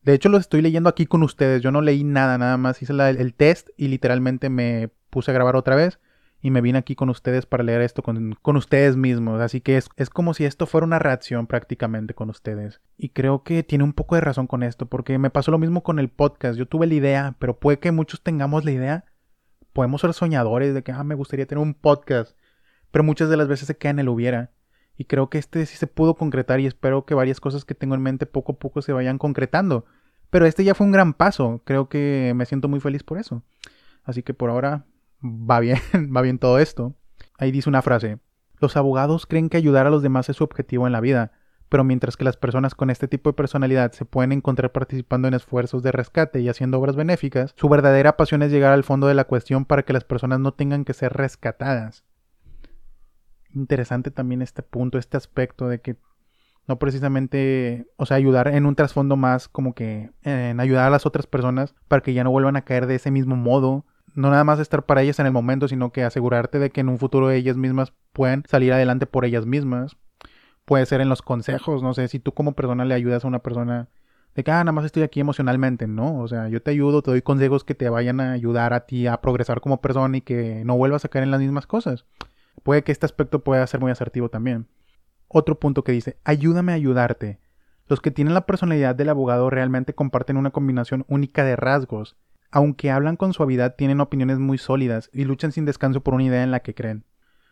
De 0.03 0.13
hecho 0.13 0.29
lo 0.29 0.39
estoy 0.39 0.61
leyendo 0.61 0.89
aquí 0.89 1.07
con 1.07 1.23
ustedes, 1.23 1.63
yo 1.63 1.71
no 1.71 1.83
leí 1.83 2.03
nada, 2.03 2.39
nada 2.39 2.57
más 2.57 2.83
hice 2.83 2.93
el 2.93 3.35
test 3.35 3.69
y 3.77 3.87
literalmente 3.87 4.51
me 4.51 4.91
puse 5.09 5.31
a 5.31 5.35
grabar 5.35 5.55
otra 5.55 5.77
vez 5.77 6.01
y 6.45 6.51
me 6.51 6.61
vine 6.61 6.77
aquí 6.77 6.97
con 6.97 7.09
ustedes 7.09 7.47
para 7.47 7.63
leer 7.63 7.83
esto 7.83 8.03
con, 8.03 8.37
ustedes 8.57 8.97
mismos. 8.97 9.41
Así 9.41 9.61
que 9.61 9.77
es, 9.77 9.89
es, 9.97 10.11
como 10.11 10.35
si 10.35 10.45
esto 10.45 10.67
fuera 10.67 10.85
una 10.85 10.99
reacción 10.99 11.47
prácticamente 11.47 12.15
con 12.15 12.31
ustedes. 12.31 12.81
Y 12.99 13.11
creo 13.11 13.45
que 13.45 13.63
tiene 13.63 13.85
un 13.85 13.93
poco 13.93 14.17
de 14.17 14.23
razón 14.23 14.49
con 14.49 14.65
esto, 14.65 14.87
porque 14.87 15.17
me 15.19 15.31
pasó 15.31 15.53
lo 15.53 15.59
mismo 15.59 15.85
con 15.85 16.01
el 16.01 16.09
podcast. 16.09 16.59
Yo 16.59 16.67
tuve 16.67 16.89
la 16.89 16.95
idea, 16.95 17.37
pero 17.39 17.61
puede 17.61 17.79
que 17.79 17.93
muchos 17.93 18.25
tengamos 18.25 18.65
la 18.65 18.73
idea. 18.73 19.05
Podemos 19.73 20.01
ser 20.01 20.13
soñadores 20.15 20.75
de 20.75 20.83
que, 20.83 20.91
ah, 20.91 21.05
me 21.05 21.15
gustaría 21.15 21.47
tener 21.47 21.63
un 21.63 21.75
podcast. 21.75 22.37
Pero 22.91 23.05
muchas 23.05 23.31
de 23.31 23.37
las 23.37 23.47
veces 23.47 23.69
se 23.69 23.77
queda 23.77 23.93
en 23.93 24.01
el 24.01 24.09
hubiera. 24.09 24.51
Y 24.99 25.05
creo 25.05 25.31
que 25.31 25.39
este 25.39 25.65
sí 25.65 25.77
se 25.77 25.87
pudo 25.87 26.17
concretar 26.17 26.59
y 26.59 26.67
espero 26.67 27.07
que 27.07 27.15
varias 27.15 27.39
cosas 27.39 27.65
que 27.65 27.77
tengo 27.77 27.95
en 27.95 28.03
mente 28.03 28.27
poco 28.27 28.53
a 28.53 28.59
poco 28.59 28.83
se 28.83 28.93
vayan 28.93 29.17
concretando. 29.17 29.87
Pero 30.29 30.45
este 30.47 30.65
ya 30.65 30.75
fue 30.75 30.87
un 30.87 30.93
gran 30.93 31.15
paso. 31.15 31.63
Creo 31.65 31.89
que 31.89 32.33
me 32.35 32.47
siento 32.47 32.67
muy 32.67 32.81
feliz 32.81 33.05
por 33.05 33.19
eso. 33.19 33.45
Así 34.03 34.25
que 34.25 34.35
por 34.35 34.51
ahora 34.51 34.87
va 35.23 35.61
bien, 35.61 35.79
va 36.15 36.23
bien 36.23 36.39
todo 36.39 36.59
esto. 36.59 36.95
Ahí 37.39 37.51
dice 37.51 37.69
una 37.69 37.83
frase, 37.83 38.19
los 38.61 38.77
abogados 38.77 39.27
creen 39.27 39.49
que 39.49 39.57
ayudar 39.57 39.87
a 39.87 39.91
los 39.91 40.03
demás 40.03 40.29
es 40.29 40.37
su 40.37 40.45
objetivo 40.45 40.87
en 40.87 40.93
la 40.93 41.01
vida, 41.01 41.33
pero 41.69 41.85
mientras 41.85 42.17
que 42.17 42.25
las 42.25 42.37
personas 42.37 42.75
con 42.75 42.91
este 42.91 43.09
tipo 43.09 43.31
de 43.31 43.35
personalidad 43.35 43.93
se 43.93 44.05
pueden 44.05 44.33
encontrar 44.33 44.73
participando 44.73 45.27
en 45.27 45.35
esfuerzos 45.35 45.83
de 45.83 45.91
rescate 45.91 46.41
y 46.41 46.49
haciendo 46.49 46.79
obras 46.79 46.97
benéficas, 46.97 47.55
su 47.57 47.69
verdadera 47.69 48.17
pasión 48.17 48.43
es 48.43 48.53
llegar 48.53 48.73
al 48.73 48.85
fondo 48.85 49.07
de 49.07 49.15
la 49.15 49.25
cuestión 49.25 49.65
para 49.65 49.83
que 49.85 49.93
las 49.93 50.05
personas 50.05 50.39
no 50.39 50.53
tengan 50.53 50.85
que 50.85 50.93
ser 50.93 51.15
rescatadas. 51.15 52.05
Interesante 53.55 54.11
también 54.11 54.43
este 54.43 54.63
punto, 54.63 54.99
este 54.99 55.17
aspecto 55.17 55.69
de 55.69 55.81
que 55.81 55.97
no 56.69 56.79
precisamente, 56.79 57.87
o 57.97 58.07
sea, 58.07 58.17
ayudar 58.17 58.49
en 58.49 58.67
un 58.67 58.77
trasfondo 58.77 59.17
más 59.17 59.49
como 59.49 59.75
que 59.75 60.11
en 60.23 60.61
ayudar 60.61 60.87
a 60.87 60.91
las 60.91 61.07
otras 61.07 61.27
personas 61.27 61.75
para 61.89 62.03
que 62.03 62.15
ya 62.15 62.23
no 62.23 62.31
vuelvan 62.31 62.57
a 62.57 62.63
caer 62.63 62.87
de 62.87 62.95
ese 62.95 63.11
mismo 63.11 63.35
modo 63.35 63.85
no 64.15 64.31
nada 64.31 64.45
más 64.45 64.59
estar 64.59 64.85
para 64.85 65.03
ellas 65.03 65.19
en 65.19 65.27
el 65.27 65.33
momento, 65.33 65.69
sino 65.69 65.93
que 65.93 66.05
asegurarte 66.05 66.59
de 66.59 66.71
que 66.71 66.81
en 66.81 66.89
un 66.89 66.99
futuro 66.99 67.31
ellas 67.31 67.57
mismas 67.57 67.93
puedan 68.13 68.45
salir 68.49 68.73
adelante 68.73 69.07
por 69.07 69.25
ellas 69.25 69.47
mismas. 69.47 69.97
Puede 70.65 70.87
ser 70.87 71.01
en 71.01 71.09
los 71.09 71.23
consejos, 71.23 71.83
no 71.83 71.95
sé, 71.95 72.09
si 72.09 72.19
tú 72.19 72.33
como 72.33 72.53
persona 72.55 72.85
le 72.85 72.95
ayudas 72.95 73.25
a 73.25 73.29
una 73.29 73.41
persona 73.41 73.89
de 74.35 74.45
que, 74.45 74.51
ah, 74.51 74.65
nada 74.65 74.73
más 74.73 74.85
estoy 74.85 75.03
aquí 75.03 75.21
emocionalmente, 75.21 75.87
¿no? 75.87 76.21
O 76.21 76.29
sea, 76.29 76.49
yo 76.49 76.63
te 76.63 76.71
ayudo, 76.71 77.03
te 77.03 77.11
doy 77.11 77.23
consejos 77.23 77.65
que 77.65 77.75
te 77.75 77.89
vayan 77.89 78.21
a 78.21 78.33
ayudar 78.33 78.73
a 78.73 78.87
ti 78.87 79.07
a 79.07 79.21
progresar 79.21 79.61
como 79.61 79.81
persona 79.81 80.17
y 80.17 80.21
que 80.23 80.65
no 80.65 80.77
vuelvas 80.77 81.05
a 81.05 81.09
caer 81.09 81.25
en 81.25 81.31
las 81.31 81.41
mismas 81.41 81.67
cosas. 81.67 82.07
Puede 82.63 82.83
que 82.83 82.93
este 82.93 83.07
aspecto 83.07 83.45
pueda 83.45 83.67
ser 83.67 83.81
muy 83.81 83.91
asertivo 83.91 84.29
también. 84.29 84.69
Otro 85.29 85.59
punto 85.59 85.85
que 85.85 85.93
dice, 85.93 86.19
ayúdame 86.25 86.73
a 86.73 86.77
ayudarte. 86.77 87.41
Los 87.89 88.01
que 88.01 88.11
tienen 88.11 88.35
la 88.35 88.47
personalidad 88.47 88.95
del 88.95 89.09
abogado 89.09 89.51
realmente 89.51 89.95
comparten 89.95 90.37
una 90.37 90.51
combinación 90.51 91.05
única 91.09 91.45
de 91.45 91.57
rasgos 91.57 92.17
aunque 92.53 92.91
hablan 92.91 93.17
con 93.17 93.33
suavidad, 93.33 93.75
tienen 93.77 94.01
opiniones 94.01 94.39
muy 94.39 94.59
sólidas 94.59 95.09
y 95.13 95.25
luchan 95.25 95.53
sin 95.53 95.65
descanso 95.65 96.03
por 96.03 96.13
una 96.13 96.25
idea 96.25 96.43
en 96.43 96.51
la 96.51 96.61
que 96.61 96.75
creen. 96.75 97.05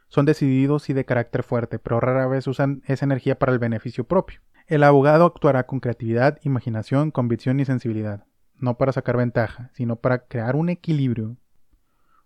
Son 0.09 0.27
decididos 0.27 0.91
y 0.91 0.93
de 0.93 1.07
carácter 1.07 1.43
fuerte, 1.43 1.79
pero 1.79 2.01
rara 2.01 2.27
vez 2.27 2.47
usan 2.47 2.83
esa 2.87 3.07
energía 3.07 3.39
para 3.39 3.53
el 3.53 3.59
beneficio 3.59 4.05
propio. 4.05 4.41
El 4.67 4.85
abogado 4.85 5.25
actuará 5.25 5.65
con 5.67 5.81
creatividad, 5.81 6.39
imaginación, 6.43 7.11
convicción 7.11 7.59
y 7.61 7.65
sensibilidad, 7.65 8.27
no 8.57 8.77
para 8.77 8.93
sacar 8.93 9.17
ventaja, 9.17 9.71
sino 9.73 9.97
para 9.97 10.27
crear 10.27 10.55
un 10.55 10.69
equilibrio. 10.69 11.37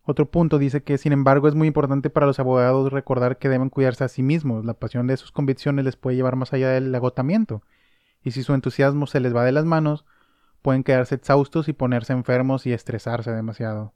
Otro 0.02 0.30
punto 0.30 0.58
dice 0.58 0.82
que, 0.82 0.98
sin 0.98 1.12
embargo, 1.12 1.46
es 1.46 1.54
muy 1.54 1.68
importante 1.68 2.10
para 2.10 2.26
los 2.26 2.40
abogados 2.40 2.92
recordar 2.92 3.38
que 3.38 3.48
deben 3.48 3.70
cuidarse 3.70 4.02
a 4.02 4.08
sí 4.08 4.22
mismos. 4.22 4.64
La 4.64 4.74
pasión 4.74 5.06
de 5.06 5.16
sus 5.16 5.30
convicciones 5.30 5.84
les 5.84 5.96
puede 5.96 6.16
llevar 6.16 6.34
más 6.36 6.52
allá 6.52 6.70
del 6.70 6.94
agotamiento. 6.94 7.62
Y 8.22 8.32
si 8.32 8.42
su 8.42 8.52
entusiasmo 8.52 9.06
se 9.06 9.20
les 9.20 9.34
va 9.34 9.44
de 9.44 9.52
las 9.52 9.64
manos, 9.64 10.04
pueden 10.64 10.82
quedarse 10.82 11.16
exhaustos 11.16 11.68
y 11.68 11.74
ponerse 11.74 12.14
enfermos 12.14 12.64
y 12.64 12.72
estresarse 12.72 13.30
demasiado. 13.30 13.92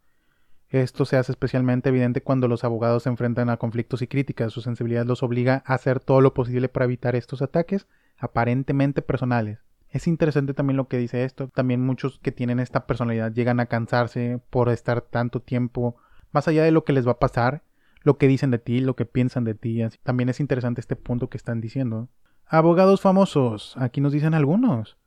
Esto 0.69 1.07
se 1.07 1.17
hace 1.17 1.33
especialmente 1.33 1.89
evidente 1.89 2.21
cuando 2.21 2.47
los 2.47 2.63
abogados 2.63 3.05
se 3.05 3.09
enfrentan 3.09 3.49
a 3.49 3.57
conflictos 3.57 4.03
y 4.03 4.07
críticas. 4.07 4.53
Su 4.53 4.61
sensibilidad 4.61 5.07
los 5.07 5.23
obliga 5.23 5.63
a 5.65 5.73
hacer 5.73 5.99
todo 5.99 6.21
lo 6.21 6.35
posible 6.35 6.69
para 6.69 6.85
evitar 6.85 7.17
estos 7.17 7.41
ataques 7.41 7.87
aparentemente 8.19 9.01
personales. 9.01 9.61
Es 9.89 10.07
interesante 10.07 10.53
también 10.53 10.77
lo 10.77 10.89
que 10.89 10.99
dice 10.99 11.25
esto. 11.25 11.49
También 11.49 11.81
muchos 11.81 12.19
que 12.19 12.33
tienen 12.33 12.61
esta 12.61 12.87
personalidad 12.87 13.33
llegan 13.33 13.61
a 13.61 13.67
cansarse 13.67 14.39
por 14.51 14.69
estar 14.69 15.01
tanto 15.01 15.41
tiempo 15.41 15.97
más 16.33 16.49
allá 16.49 16.65
de 16.65 16.71
lo 16.71 16.85
que 16.85 16.93
les 16.93 17.09
va 17.09 17.13
a 17.13 17.19
pasar, 17.19 17.63
lo 18.03 18.19
que 18.19 18.29
dicen 18.29 18.51
de 18.51 18.59
ti, 18.59 18.81
lo 18.81 18.95
que 18.95 19.07
piensan 19.07 19.45
de 19.45 19.55
ti. 19.55 19.81
También 20.03 20.29
es 20.29 20.39
interesante 20.39 20.83
este 20.83 20.97
punto 20.97 21.31
que 21.31 21.39
están 21.39 21.63
diciendo. 21.63 22.11
Abogados 22.47 23.01
famosos. 23.01 23.75
Aquí 23.79 24.03
nos 24.03 24.13
dicen 24.13 24.35
algunos. 24.35 24.99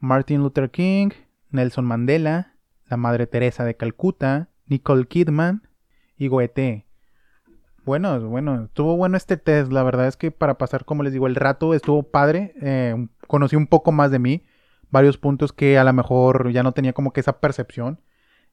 Martin 0.00 0.40
Luther 0.40 0.70
King, 0.70 1.10
Nelson 1.50 1.84
Mandela, 1.84 2.54
la 2.86 2.96
Madre 2.96 3.26
Teresa 3.26 3.64
de 3.64 3.76
Calcuta, 3.76 4.48
Nicole 4.66 5.06
Kidman 5.06 5.68
y 6.16 6.28
Goethe. 6.28 6.86
Bueno, 7.84 8.20
bueno, 8.28 8.64
estuvo 8.64 8.96
bueno 8.96 9.16
este 9.16 9.36
test. 9.36 9.72
La 9.72 9.82
verdad 9.82 10.08
es 10.08 10.16
que 10.16 10.30
para 10.30 10.58
pasar, 10.58 10.84
como 10.84 11.02
les 11.02 11.12
digo, 11.12 11.26
el 11.26 11.34
rato 11.34 11.72
estuvo 11.72 12.02
padre. 12.02 12.54
Eh, 12.60 13.08
conocí 13.26 13.56
un 13.56 13.66
poco 13.66 13.92
más 13.92 14.10
de 14.10 14.18
mí. 14.18 14.44
Varios 14.90 15.16
puntos 15.16 15.52
que 15.52 15.78
a 15.78 15.84
lo 15.84 15.92
mejor 15.92 16.50
ya 16.52 16.62
no 16.62 16.72
tenía 16.72 16.92
como 16.92 17.12
que 17.12 17.20
esa 17.20 17.40
percepción. 17.40 18.00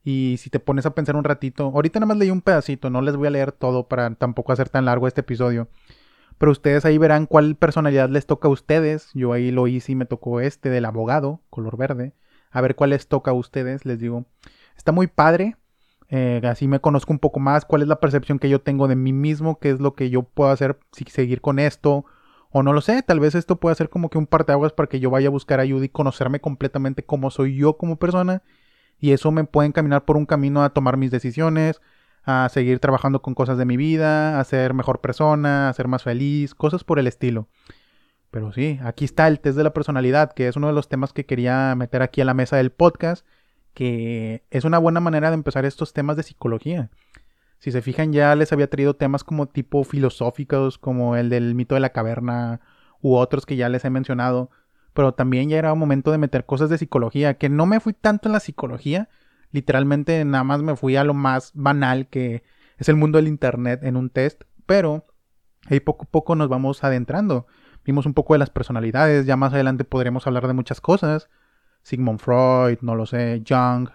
Y 0.05 0.37
si 0.37 0.49
te 0.49 0.59
pones 0.59 0.85
a 0.85 0.93
pensar 0.93 1.15
un 1.15 1.23
ratito, 1.23 1.65
ahorita 1.65 1.99
nada 1.99 2.07
más 2.07 2.17
leí 2.17 2.29
un 2.29 2.41
pedacito, 2.41 2.89
no 2.89 3.01
les 3.01 3.15
voy 3.15 3.27
a 3.27 3.31
leer 3.31 3.51
todo 3.51 3.87
para 3.87 4.13
tampoco 4.15 4.53
hacer 4.53 4.69
tan 4.69 4.85
largo 4.85 5.07
este 5.07 5.21
episodio. 5.21 5.67
Pero 6.37 6.51
ustedes 6.51 6.85
ahí 6.85 6.97
verán 6.97 7.27
cuál 7.27 7.55
personalidad 7.55 8.09
les 8.09 8.25
toca 8.25 8.47
a 8.47 8.51
ustedes. 8.51 9.09
Yo 9.13 9.33
ahí 9.33 9.51
lo 9.51 9.67
hice 9.67 9.93
y 9.93 9.95
me 9.95 10.05
tocó 10.05 10.41
este 10.41 10.69
del 10.69 10.85
abogado, 10.85 11.41
color 11.49 11.77
verde. 11.77 12.13
A 12.51 12.61
ver 12.61 12.75
cuál 12.75 12.91
les 12.91 13.07
toca 13.07 13.31
a 13.31 13.33
ustedes, 13.33 13.85
les 13.85 13.99
digo. 13.99 14.25
Está 14.75 14.91
muy 14.91 15.07
padre. 15.07 15.55
Eh, 16.09 16.41
así 16.43 16.67
me 16.67 16.79
conozco 16.79 17.13
un 17.13 17.19
poco 17.19 17.39
más. 17.39 17.65
Cuál 17.65 17.81
es 17.81 17.87
la 17.87 17.99
percepción 17.99 18.39
que 18.39 18.49
yo 18.49 18.61
tengo 18.61 18.87
de 18.87 18.95
mí 18.95 19.13
mismo. 19.13 19.59
Qué 19.59 19.69
es 19.69 19.79
lo 19.79 19.95
que 19.95 20.09
yo 20.09 20.23
puedo 20.23 20.51
hacer 20.51 20.77
si 20.91 21.05
seguir 21.05 21.41
con 21.41 21.59
esto. 21.59 22.05
O 22.51 22.63
no 22.63 22.73
lo 22.73 22.81
sé. 22.81 23.01
Tal 23.01 23.19
vez 23.19 23.35
esto 23.35 23.57
pueda 23.57 23.75
ser 23.75 23.89
como 23.89 24.09
que 24.09 24.17
un 24.17 24.27
parteaguas 24.27 24.73
para 24.73 24.87
que 24.87 24.99
yo 24.99 25.09
vaya 25.09 25.29
a 25.29 25.31
buscar 25.31 25.59
ayuda 25.59 25.85
y 25.85 25.89
conocerme 25.89 26.41
completamente 26.41 27.05
cómo 27.05 27.31
soy 27.31 27.55
yo 27.55 27.77
como 27.77 27.97
persona. 27.97 28.43
Y 28.99 29.11
eso 29.11 29.31
me 29.31 29.43
puede 29.45 29.67
encaminar 29.67 30.03
por 30.05 30.17
un 30.17 30.25
camino 30.25 30.63
a 30.63 30.69
tomar 30.71 30.97
mis 30.97 31.11
decisiones 31.11 31.81
a 32.25 32.49
seguir 32.49 32.79
trabajando 32.79 33.21
con 33.21 33.35
cosas 33.35 33.57
de 33.57 33.65
mi 33.65 33.77
vida, 33.77 34.39
a 34.39 34.43
ser 34.43 34.73
mejor 34.73 35.01
persona, 35.01 35.69
a 35.69 35.73
ser 35.73 35.87
más 35.87 36.03
feliz, 36.03 36.55
cosas 36.55 36.83
por 36.83 36.99
el 36.99 37.07
estilo. 37.07 37.47
Pero 38.31 38.51
sí, 38.51 38.79
aquí 38.83 39.05
está 39.05 39.27
el 39.27 39.39
test 39.39 39.57
de 39.57 39.63
la 39.63 39.73
personalidad, 39.73 40.33
que 40.33 40.47
es 40.47 40.55
uno 40.55 40.67
de 40.67 40.73
los 40.73 40.89
temas 40.89 41.13
que 41.13 41.25
quería 41.25 41.73
meter 41.75 42.01
aquí 42.01 42.21
a 42.21 42.25
la 42.25 42.33
mesa 42.33 42.57
del 42.57 42.71
podcast, 42.71 43.25
que 43.73 44.43
es 44.49 44.65
una 44.65 44.77
buena 44.77 44.99
manera 44.99 45.29
de 45.29 45.35
empezar 45.35 45.65
estos 45.65 45.93
temas 45.93 46.17
de 46.17 46.23
psicología. 46.23 46.89
Si 47.59 47.71
se 47.71 47.81
fijan, 47.81 48.11
ya 48.11 48.35
les 48.35 48.51
había 48.51 48.69
traído 48.69 48.95
temas 48.95 49.23
como 49.23 49.47
tipo 49.47 49.83
filosóficos, 49.83 50.77
como 50.77 51.15
el 51.15 51.29
del 51.29 51.55
mito 51.55 51.75
de 51.75 51.81
la 51.81 51.91
caverna, 51.91 52.59
u 53.01 53.15
otros 53.15 53.45
que 53.45 53.55
ya 53.55 53.69
les 53.69 53.85
he 53.85 53.89
mencionado, 53.89 54.49
pero 54.93 55.13
también 55.13 55.49
ya 55.49 55.57
era 55.57 55.73
momento 55.75 56.11
de 56.11 56.17
meter 56.17 56.45
cosas 56.45 56.69
de 56.69 56.77
psicología, 56.77 57.37
que 57.37 57.49
no 57.49 57.65
me 57.65 57.79
fui 57.79 57.93
tanto 57.93 58.27
en 58.27 58.33
la 58.33 58.39
psicología, 58.39 59.09
Literalmente 59.55 60.25
nada 60.25 60.43
más 60.43 60.61
me 60.61 60.75
fui 60.75 60.97
a 60.97 61.05
lo 61.05 61.13
más 61.13 61.51
banal 61.53 62.09
que 62.09 62.43
es 62.77 62.89
el 62.89 62.97
mundo 62.97 63.17
del 63.17 63.29
Internet 63.29 63.83
en 63.83 63.95
un 63.95 64.09
test, 64.09 64.43
pero 64.65 65.05
ahí 65.67 65.79
poco 65.79 66.03
a 66.03 66.11
poco 66.11 66.35
nos 66.35 66.49
vamos 66.49 66.83
adentrando. 66.83 67.47
Vimos 67.85 68.05
un 68.05 68.13
poco 68.13 68.33
de 68.33 68.39
las 68.39 68.49
personalidades, 68.49 69.25
ya 69.25 69.37
más 69.37 69.53
adelante 69.53 69.85
podremos 69.85 70.27
hablar 70.27 70.47
de 70.47 70.51
muchas 70.51 70.81
cosas. 70.81 71.29
Sigmund 71.83 72.19
Freud, 72.19 72.79
no 72.81 72.95
lo 72.95 73.05
sé, 73.05 73.43
Jung. 73.47 73.87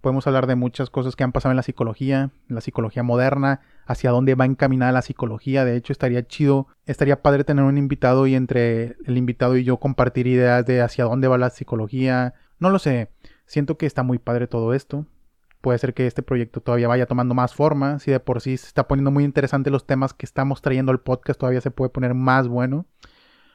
Podemos 0.00 0.28
hablar 0.28 0.46
de 0.46 0.54
muchas 0.54 0.90
cosas 0.90 1.16
que 1.16 1.24
han 1.24 1.32
pasado 1.32 1.50
en 1.50 1.56
la 1.56 1.64
psicología, 1.64 2.30
en 2.48 2.54
la 2.54 2.60
psicología 2.60 3.02
moderna, 3.02 3.62
hacia 3.84 4.12
dónde 4.12 4.36
va 4.36 4.44
encaminada 4.44 4.92
la 4.92 5.02
psicología. 5.02 5.64
De 5.64 5.74
hecho, 5.74 5.92
estaría 5.92 6.24
chido, 6.24 6.68
estaría 6.86 7.20
padre 7.20 7.42
tener 7.42 7.64
un 7.64 7.78
invitado 7.78 8.28
y 8.28 8.36
entre 8.36 8.96
el 9.06 9.18
invitado 9.18 9.56
y 9.56 9.64
yo 9.64 9.78
compartir 9.78 10.28
ideas 10.28 10.64
de 10.66 10.82
hacia 10.82 11.02
dónde 11.02 11.26
va 11.26 11.36
la 11.36 11.50
psicología. 11.50 12.34
No 12.60 12.70
lo 12.70 12.78
sé. 12.78 13.10
Siento 13.50 13.76
que 13.76 13.86
está 13.86 14.04
muy 14.04 14.18
padre 14.20 14.46
todo 14.46 14.74
esto. 14.74 15.06
Puede 15.60 15.76
ser 15.80 15.92
que 15.92 16.06
este 16.06 16.22
proyecto 16.22 16.60
todavía 16.60 16.86
vaya 16.86 17.06
tomando 17.06 17.34
más 17.34 17.52
forma. 17.52 17.98
Si 17.98 18.12
de 18.12 18.20
por 18.20 18.40
sí 18.40 18.56
se 18.56 18.68
está 18.68 18.86
poniendo 18.86 19.10
muy 19.10 19.24
interesante 19.24 19.70
los 19.70 19.88
temas 19.88 20.14
que 20.14 20.24
estamos 20.24 20.62
trayendo 20.62 20.92
al 20.92 21.00
podcast, 21.00 21.40
todavía 21.40 21.60
se 21.60 21.72
puede 21.72 21.90
poner 21.90 22.14
más 22.14 22.46
bueno. 22.46 22.86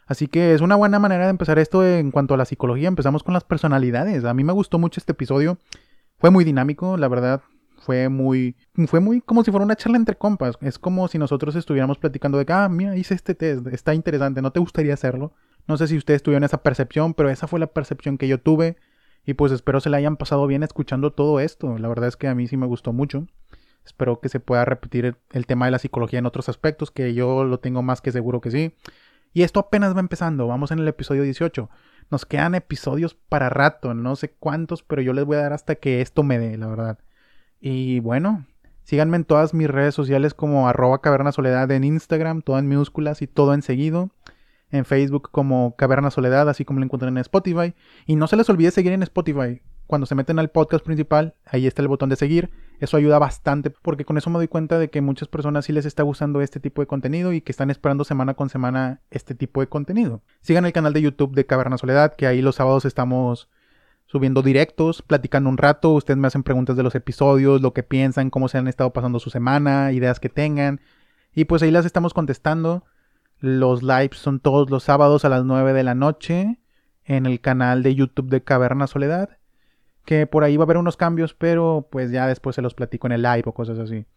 Así 0.06 0.28
que 0.28 0.54
es 0.54 0.60
una 0.60 0.76
buena 0.76 1.00
manera 1.00 1.24
de 1.24 1.30
empezar 1.30 1.60
esto 1.60 1.88
en 1.88 2.12
cuanto 2.12 2.34
a 2.34 2.38
la 2.38 2.44
psicología. 2.44 2.90
Empezamos 2.90 3.24
con 3.24 3.34
las 3.34 3.46
personalidades. 3.46 4.26
A 4.26 4.34
mí 4.34 4.44
me 4.44 4.52
gustó 4.52 4.80
mucho 4.80 5.00
este 5.00 5.14
episodio. 5.14 5.60
Fue 6.18 6.30
muy 6.30 6.44
dinámico, 6.44 6.98
la 6.98 7.08
verdad. 7.08 7.44
Fue 7.78 8.10
muy, 8.10 8.58
fue 8.88 9.00
muy 9.00 9.22
como 9.22 9.46
si 9.46 9.52
fuera 9.52 9.64
una 9.64 9.78
charla 9.78 9.96
entre 9.96 10.18
compas. 10.18 10.58
Es 10.60 10.78
como 10.78 11.08
si 11.08 11.18
nosotros 11.18 11.56
estuviéramos 11.56 12.00
platicando 12.00 12.38
de 12.38 12.46
que, 12.46 12.52
ah, 12.52 12.68
mira, 12.68 12.98
hice 12.98 13.14
este 13.14 13.34
test, 13.34 13.66
está 13.68 13.94
interesante, 13.94 14.42
¿no 14.42 14.52
te 14.52 14.60
gustaría 14.60 14.94
hacerlo? 14.94 15.32
No 15.70 15.78
sé 15.78 15.88
si 15.88 15.96
ustedes 15.96 16.22
tuvieron 16.22 16.44
esa 16.44 16.64
percepción, 16.64 17.14
pero 17.14 17.30
esa 17.30 17.48
fue 17.48 17.62
la 17.62 17.68
percepción 17.68 18.18
que 18.18 18.28
yo 18.28 18.42
tuve. 18.42 18.76
Y 19.26 19.34
pues 19.34 19.52
espero 19.52 19.80
se 19.80 19.90
la 19.90 19.98
hayan 19.98 20.18
pasado 20.18 20.46
bien 20.48 20.64
escuchando 20.64 21.12
todo 21.12 21.40
esto. 21.40 21.78
La 21.78 21.88
verdad 21.88 22.08
es 22.08 22.18
que 22.18 22.28
a 22.28 22.36
mí 22.36 22.48
sí 22.48 22.58
me 22.58 22.68
gustó 22.68 22.94
mucho. 22.94 23.28
Espero 23.86 24.20
que 24.20 24.30
se 24.30 24.40
pueda 24.40 24.66
repetir 24.66 25.18
el, 25.32 25.46
tema 25.46 25.66
de 25.66 25.72
la 25.72 25.80
psicología 25.80 26.20
en 26.20 26.26
otros 26.26 26.50
aspectos, 26.50 26.92
que 26.92 27.14
yo 27.14 27.44
lo 27.44 27.60
tengo 27.60 27.82
más 27.84 28.02
que 28.02 28.12
seguro 28.12 28.42
que 28.42 28.52
sí. 28.52 28.76
Y 29.34 29.44
esto 29.44 29.60
apenas 29.60 29.96
va 29.96 30.00
empezando. 30.00 30.48
Vamos 30.48 30.72
en 30.72 30.80
el 30.80 30.88
episodio 30.88 31.24
18. 31.24 31.70
Nos 32.10 32.26
quedan 32.26 32.56
episodios 32.56 33.16
para 33.16 33.50
rato, 33.50 33.94
no 33.94 34.16
sé 34.16 34.32
cuántos, 34.32 34.84
pero 34.84 35.02
yo 35.02 35.14
les 35.14 35.26
voy 35.26 35.38
a 35.38 35.42
dar 35.42 35.54
hasta 35.54 35.76
que 35.76 36.02
esto 36.02 36.24
me 36.24 36.40
dé, 36.40 36.58
la 36.58 36.68
verdad. 36.68 37.00
Y 37.60 38.00
bueno, 38.00 38.46
síganme 38.84 39.18
en 39.18 39.26
todas 39.26 39.54
mis 39.54 39.70
redes 39.70 39.96
sociales 39.96 40.34
como 40.34 40.70
arroba 40.70 41.02
caverna 41.02 41.32
soledad 41.32 41.70
en 41.72 41.84
Instagram, 41.84 42.42
todo 42.42 42.60
en 42.60 42.68
minúsculas 42.68 43.22
y 43.22 43.28
todo 43.28 43.54
en 43.54 43.62
seguido 43.62 44.12
en 44.76 44.86
Facebook 44.86 45.30
como 45.32 45.76
Caverna 45.76 46.12
Soledad, 46.12 46.50
así 46.50 46.66
como 46.66 46.80
lo 46.80 46.86
encuentran 46.86 47.18
en 47.18 47.22
Spotify. 47.22 47.74
Y 48.06 48.16
no 48.16 48.28
se 48.28 48.36
les 48.36 48.50
olvide 48.50 48.72
seguir 48.72 48.92
en 48.92 49.04
Spotify. 49.04 49.62
Cuando 49.88 50.08
se 50.08 50.16
meten 50.16 50.40
al 50.40 50.50
podcast 50.50 50.84
principal, 50.84 51.36
ahí 51.46 51.68
está 51.68 51.82
el 51.82 51.88
botón 51.88 52.10
de 52.10 52.16
seguir. 52.16 52.50
Eso 52.80 52.98
ayuda 52.98 53.20
bastante 53.20 53.70
porque 53.70 54.04
con 54.04 54.18
eso 54.18 54.30
me 54.30 54.38
doy 54.38 54.48
cuenta 54.48 54.80
de 54.80 54.90
que 54.90 55.02
muchas 55.02 55.28
personas 55.28 55.66
sí 55.66 55.74
les 55.74 55.86
está 55.86 56.04
gustando 56.04 56.42
este 56.42 56.60
tipo 56.60 56.82
de 56.82 56.88
contenido 56.88 57.34
y 57.34 57.42
que 57.42 57.52
están 57.52 57.70
esperando 57.70 58.04
semana 58.04 58.34
con 58.34 58.50
semana 58.50 59.02
este 59.12 59.36
tipo 59.36 59.62
de 59.62 59.68
contenido. 59.68 60.22
Sigan 60.42 60.66
el 60.66 60.74
canal 60.74 60.94
de 60.94 61.02
YouTube 61.02 61.36
de 61.36 61.46
Caverna 61.46 61.78
Soledad, 61.78 62.16
que 62.16 62.28
ahí 62.28 62.42
los 62.42 62.56
sábados 62.56 62.86
estamos 62.86 63.48
subiendo 64.08 64.42
directos, 64.42 65.02
platicando 65.02 65.50
un 65.50 65.58
rato. 65.58 65.92
Ustedes 65.92 66.18
me 66.18 66.28
hacen 66.28 66.44
preguntas 66.44 66.76
de 66.76 66.84
los 66.84 66.96
episodios, 66.96 67.62
lo 67.62 67.74
que 67.74 67.84
piensan, 67.84 68.30
cómo 68.30 68.48
se 68.48 68.58
han 68.58 68.68
estado 68.68 68.92
pasando 68.92 69.20
su 69.20 69.30
semana, 69.30 69.92
ideas 69.92 70.20
que 70.20 70.30
tengan. 70.30 70.82
Y 71.34 71.46
pues 71.46 71.62
ahí 71.62 71.72
las 71.72 71.86
estamos 71.86 72.14
contestando. 72.14 72.86
Los 73.46 73.84
lives 73.84 74.18
son 74.18 74.40
todos 74.40 74.72
los 74.72 74.82
sábados 74.82 75.24
a 75.24 75.30
las 75.30 75.46
9 75.46 75.74
de 75.74 75.84
la 75.84 75.94
noche 75.94 76.58
en 77.04 77.28
el 77.28 77.40
canal 77.42 77.84
de 77.84 77.94
YouTube 77.94 78.28
de 78.28 78.44
Caverna 78.44 78.88
Soledad. 78.88 79.38
Que 80.04 80.26
por 80.26 80.44
ahí 80.44 80.58
va 80.58 80.64
a 80.64 80.66
haber 80.66 80.78
unos 80.78 80.98
cambios, 80.98 81.36
pero 81.36 81.88
pues 81.92 82.10
ya 82.10 82.26
después 82.26 82.56
se 82.56 82.64
los 82.64 82.74
platico 82.74 83.06
en 83.06 83.14
el 83.14 83.22
live 83.22 83.44
o 83.46 83.54
cosas 83.54 83.78
así. 83.78 84.08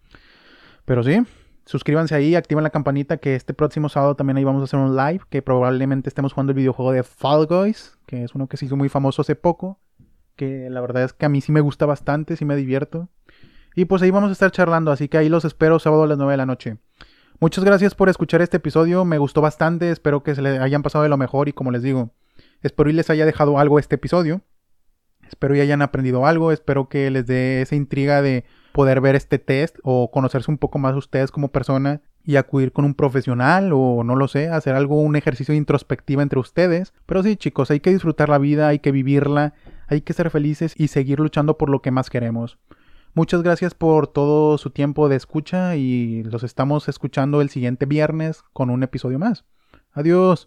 Pero 0.87 1.03
sí, 1.03 1.23
suscríbanse 1.67 2.15
ahí, 2.15 2.37
activen 2.37 2.65
la 2.65 2.71
campanita 2.71 3.19
que 3.19 3.35
este 3.35 3.53
próximo 3.53 3.91
sábado 3.91 4.15
también 4.15 4.39
ahí 4.39 4.45
vamos 4.45 4.63
a 4.63 4.65
hacer 4.65 4.81
un 4.81 4.97
live 4.97 5.21
que 5.29 5.43
probablemente 5.43 6.09
estemos 6.09 6.33
jugando 6.33 6.53
el 6.53 6.57
videojuego 6.57 6.93
de 6.93 7.03
Fall 7.03 7.45
Guys, 7.45 7.99
que 8.07 8.25
es 8.25 8.35
uno 8.35 8.47
que 8.47 8.57
se 8.57 8.65
hizo 8.65 8.77
muy 8.77 8.89
famoso 8.89 9.21
hace 9.21 9.35
poco, 9.35 9.79
que 10.37 10.71
la 10.71 10.81
verdad 10.81 11.03
es 11.03 11.13
que 11.13 11.27
a 11.27 11.29
mí 11.29 11.43
sí 11.43 11.53
me 11.53 11.61
gusta 11.61 11.85
bastante, 11.85 12.35
sí 12.37 12.47
me 12.47 12.57
divierto. 12.57 13.11
Y 13.77 13.85
pues 13.85 14.01
ahí 14.01 14.11
vamos 14.11 14.31
a 14.31 14.33
estar 14.33 14.51
charlando, 14.53 14.91
así 14.91 15.07
que 15.09 15.19
ahí 15.19 15.29
los 15.29 15.45
espero 15.45 15.79
sábado 15.79 16.05
a 16.05 16.07
las 16.07 16.17
9 16.17 16.33
de 16.33 16.37
la 16.39 16.47
noche. 16.47 16.79
Muchas 17.41 17.63
gracias 17.63 17.95
por 17.95 18.09
escuchar 18.09 18.43
este 18.43 18.57
episodio, 18.57 19.05
me 19.05 19.19
gustó 19.19 19.41
bastante, 19.41 19.93
espero 19.93 20.25
que 20.25 20.35
se 20.35 20.43
le 20.43 20.59
hayan 20.59 20.83
pasado 20.83 21.05
de 21.05 21.09
lo 21.09 21.17
mejor 21.17 21.49
y 21.49 21.53
como 21.53 21.71
les 21.71 21.83
digo, 21.83 22.11
espero 22.63 22.91
y 22.91 22.93
les 22.93 23.11
haya 23.11 23.25
dejado 23.25 23.61
algo 23.61 23.79
este 23.79 23.95
episodio. 23.95 24.41
Espero 25.29 25.55
y 25.55 25.61
hayan 25.61 25.81
aprendido 25.81 26.27
algo, 26.27 26.51
espero 26.51 26.89
que 26.89 27.09
les 27.13 27.27
dé 27.27 27.63
esa 27.63 27.77
intriga 27.77 28.23
de 28.23 28.45
poder 28.73 29.01
ver 29.01 29.15
este 29.15 29.39
test 29.39 29.77
o 29.85 30.11
conocerse 30.11 30.51
un 30.51 30.59
poco 30.59 30.81
más 30.81 30.97
ustedes 30.97 31.31
como 31.31 31.53
persona 31.53 32.01
y 32.25 32.35
acudir 32.37 32.73
con 32.73 32.85
un 32.85 32.95
profesional 32.95 33.71
o 33.73 34.03
no 34.03 34.17
lo 34.17 34.27
sé, 34.27 34.49
hacer 34.49 34.75
algo, 34.75 35.01
un 35.01 35.15
ejercicio 35.15 35.53
de 35.53 35.59
introspectiva 35.59 36.25
entre 36.25 36.41
ustedes. 36.41 36.93
Pero 37.07 37.23
sí, 37.23 37.37
chicos, 37.37 37.71
hay 37.71 37.79
que 37.79 37.93
disfrutar 37.93 38.31
la 38.31 38.39
vida, 38.39 38.67
hay 38.67 38.81
que 38.81 38.91
vivirla, 38.91 39.55
hay 39.87 40.01
que 40.01 40.13
ser 40.13 40.31
felices 40.31 40.75
y 40.77 40.89
seguir 40.89 41.21
luchando 41.21 41.57
por 41.57 41.71
lo 41.71 41.83
que 41.83 41.93
más 41.93 42.11
queremos. 42.11 42.59
Muchas 43.15 43.43
gracias 43.43 43.75
por 43.75 44.07
todo 44.07 44.59
su 44.59 44.71
tiempo 44.71 45.09
de 45.09 45.17
escucha 45.17 45.75
y 45.77 46.23
los 46.23 46.45
estamos 46.45 46.89
escuchando 46.89 47.41
el 47.41 47.51
siguiente 47.51 47.87
viernes 47.87 48.45
con 48.53 48.71
un 48.71 48.83
episodio 48.83 49.19
más. 49.19 49.45
Adiós. 49.93 50.47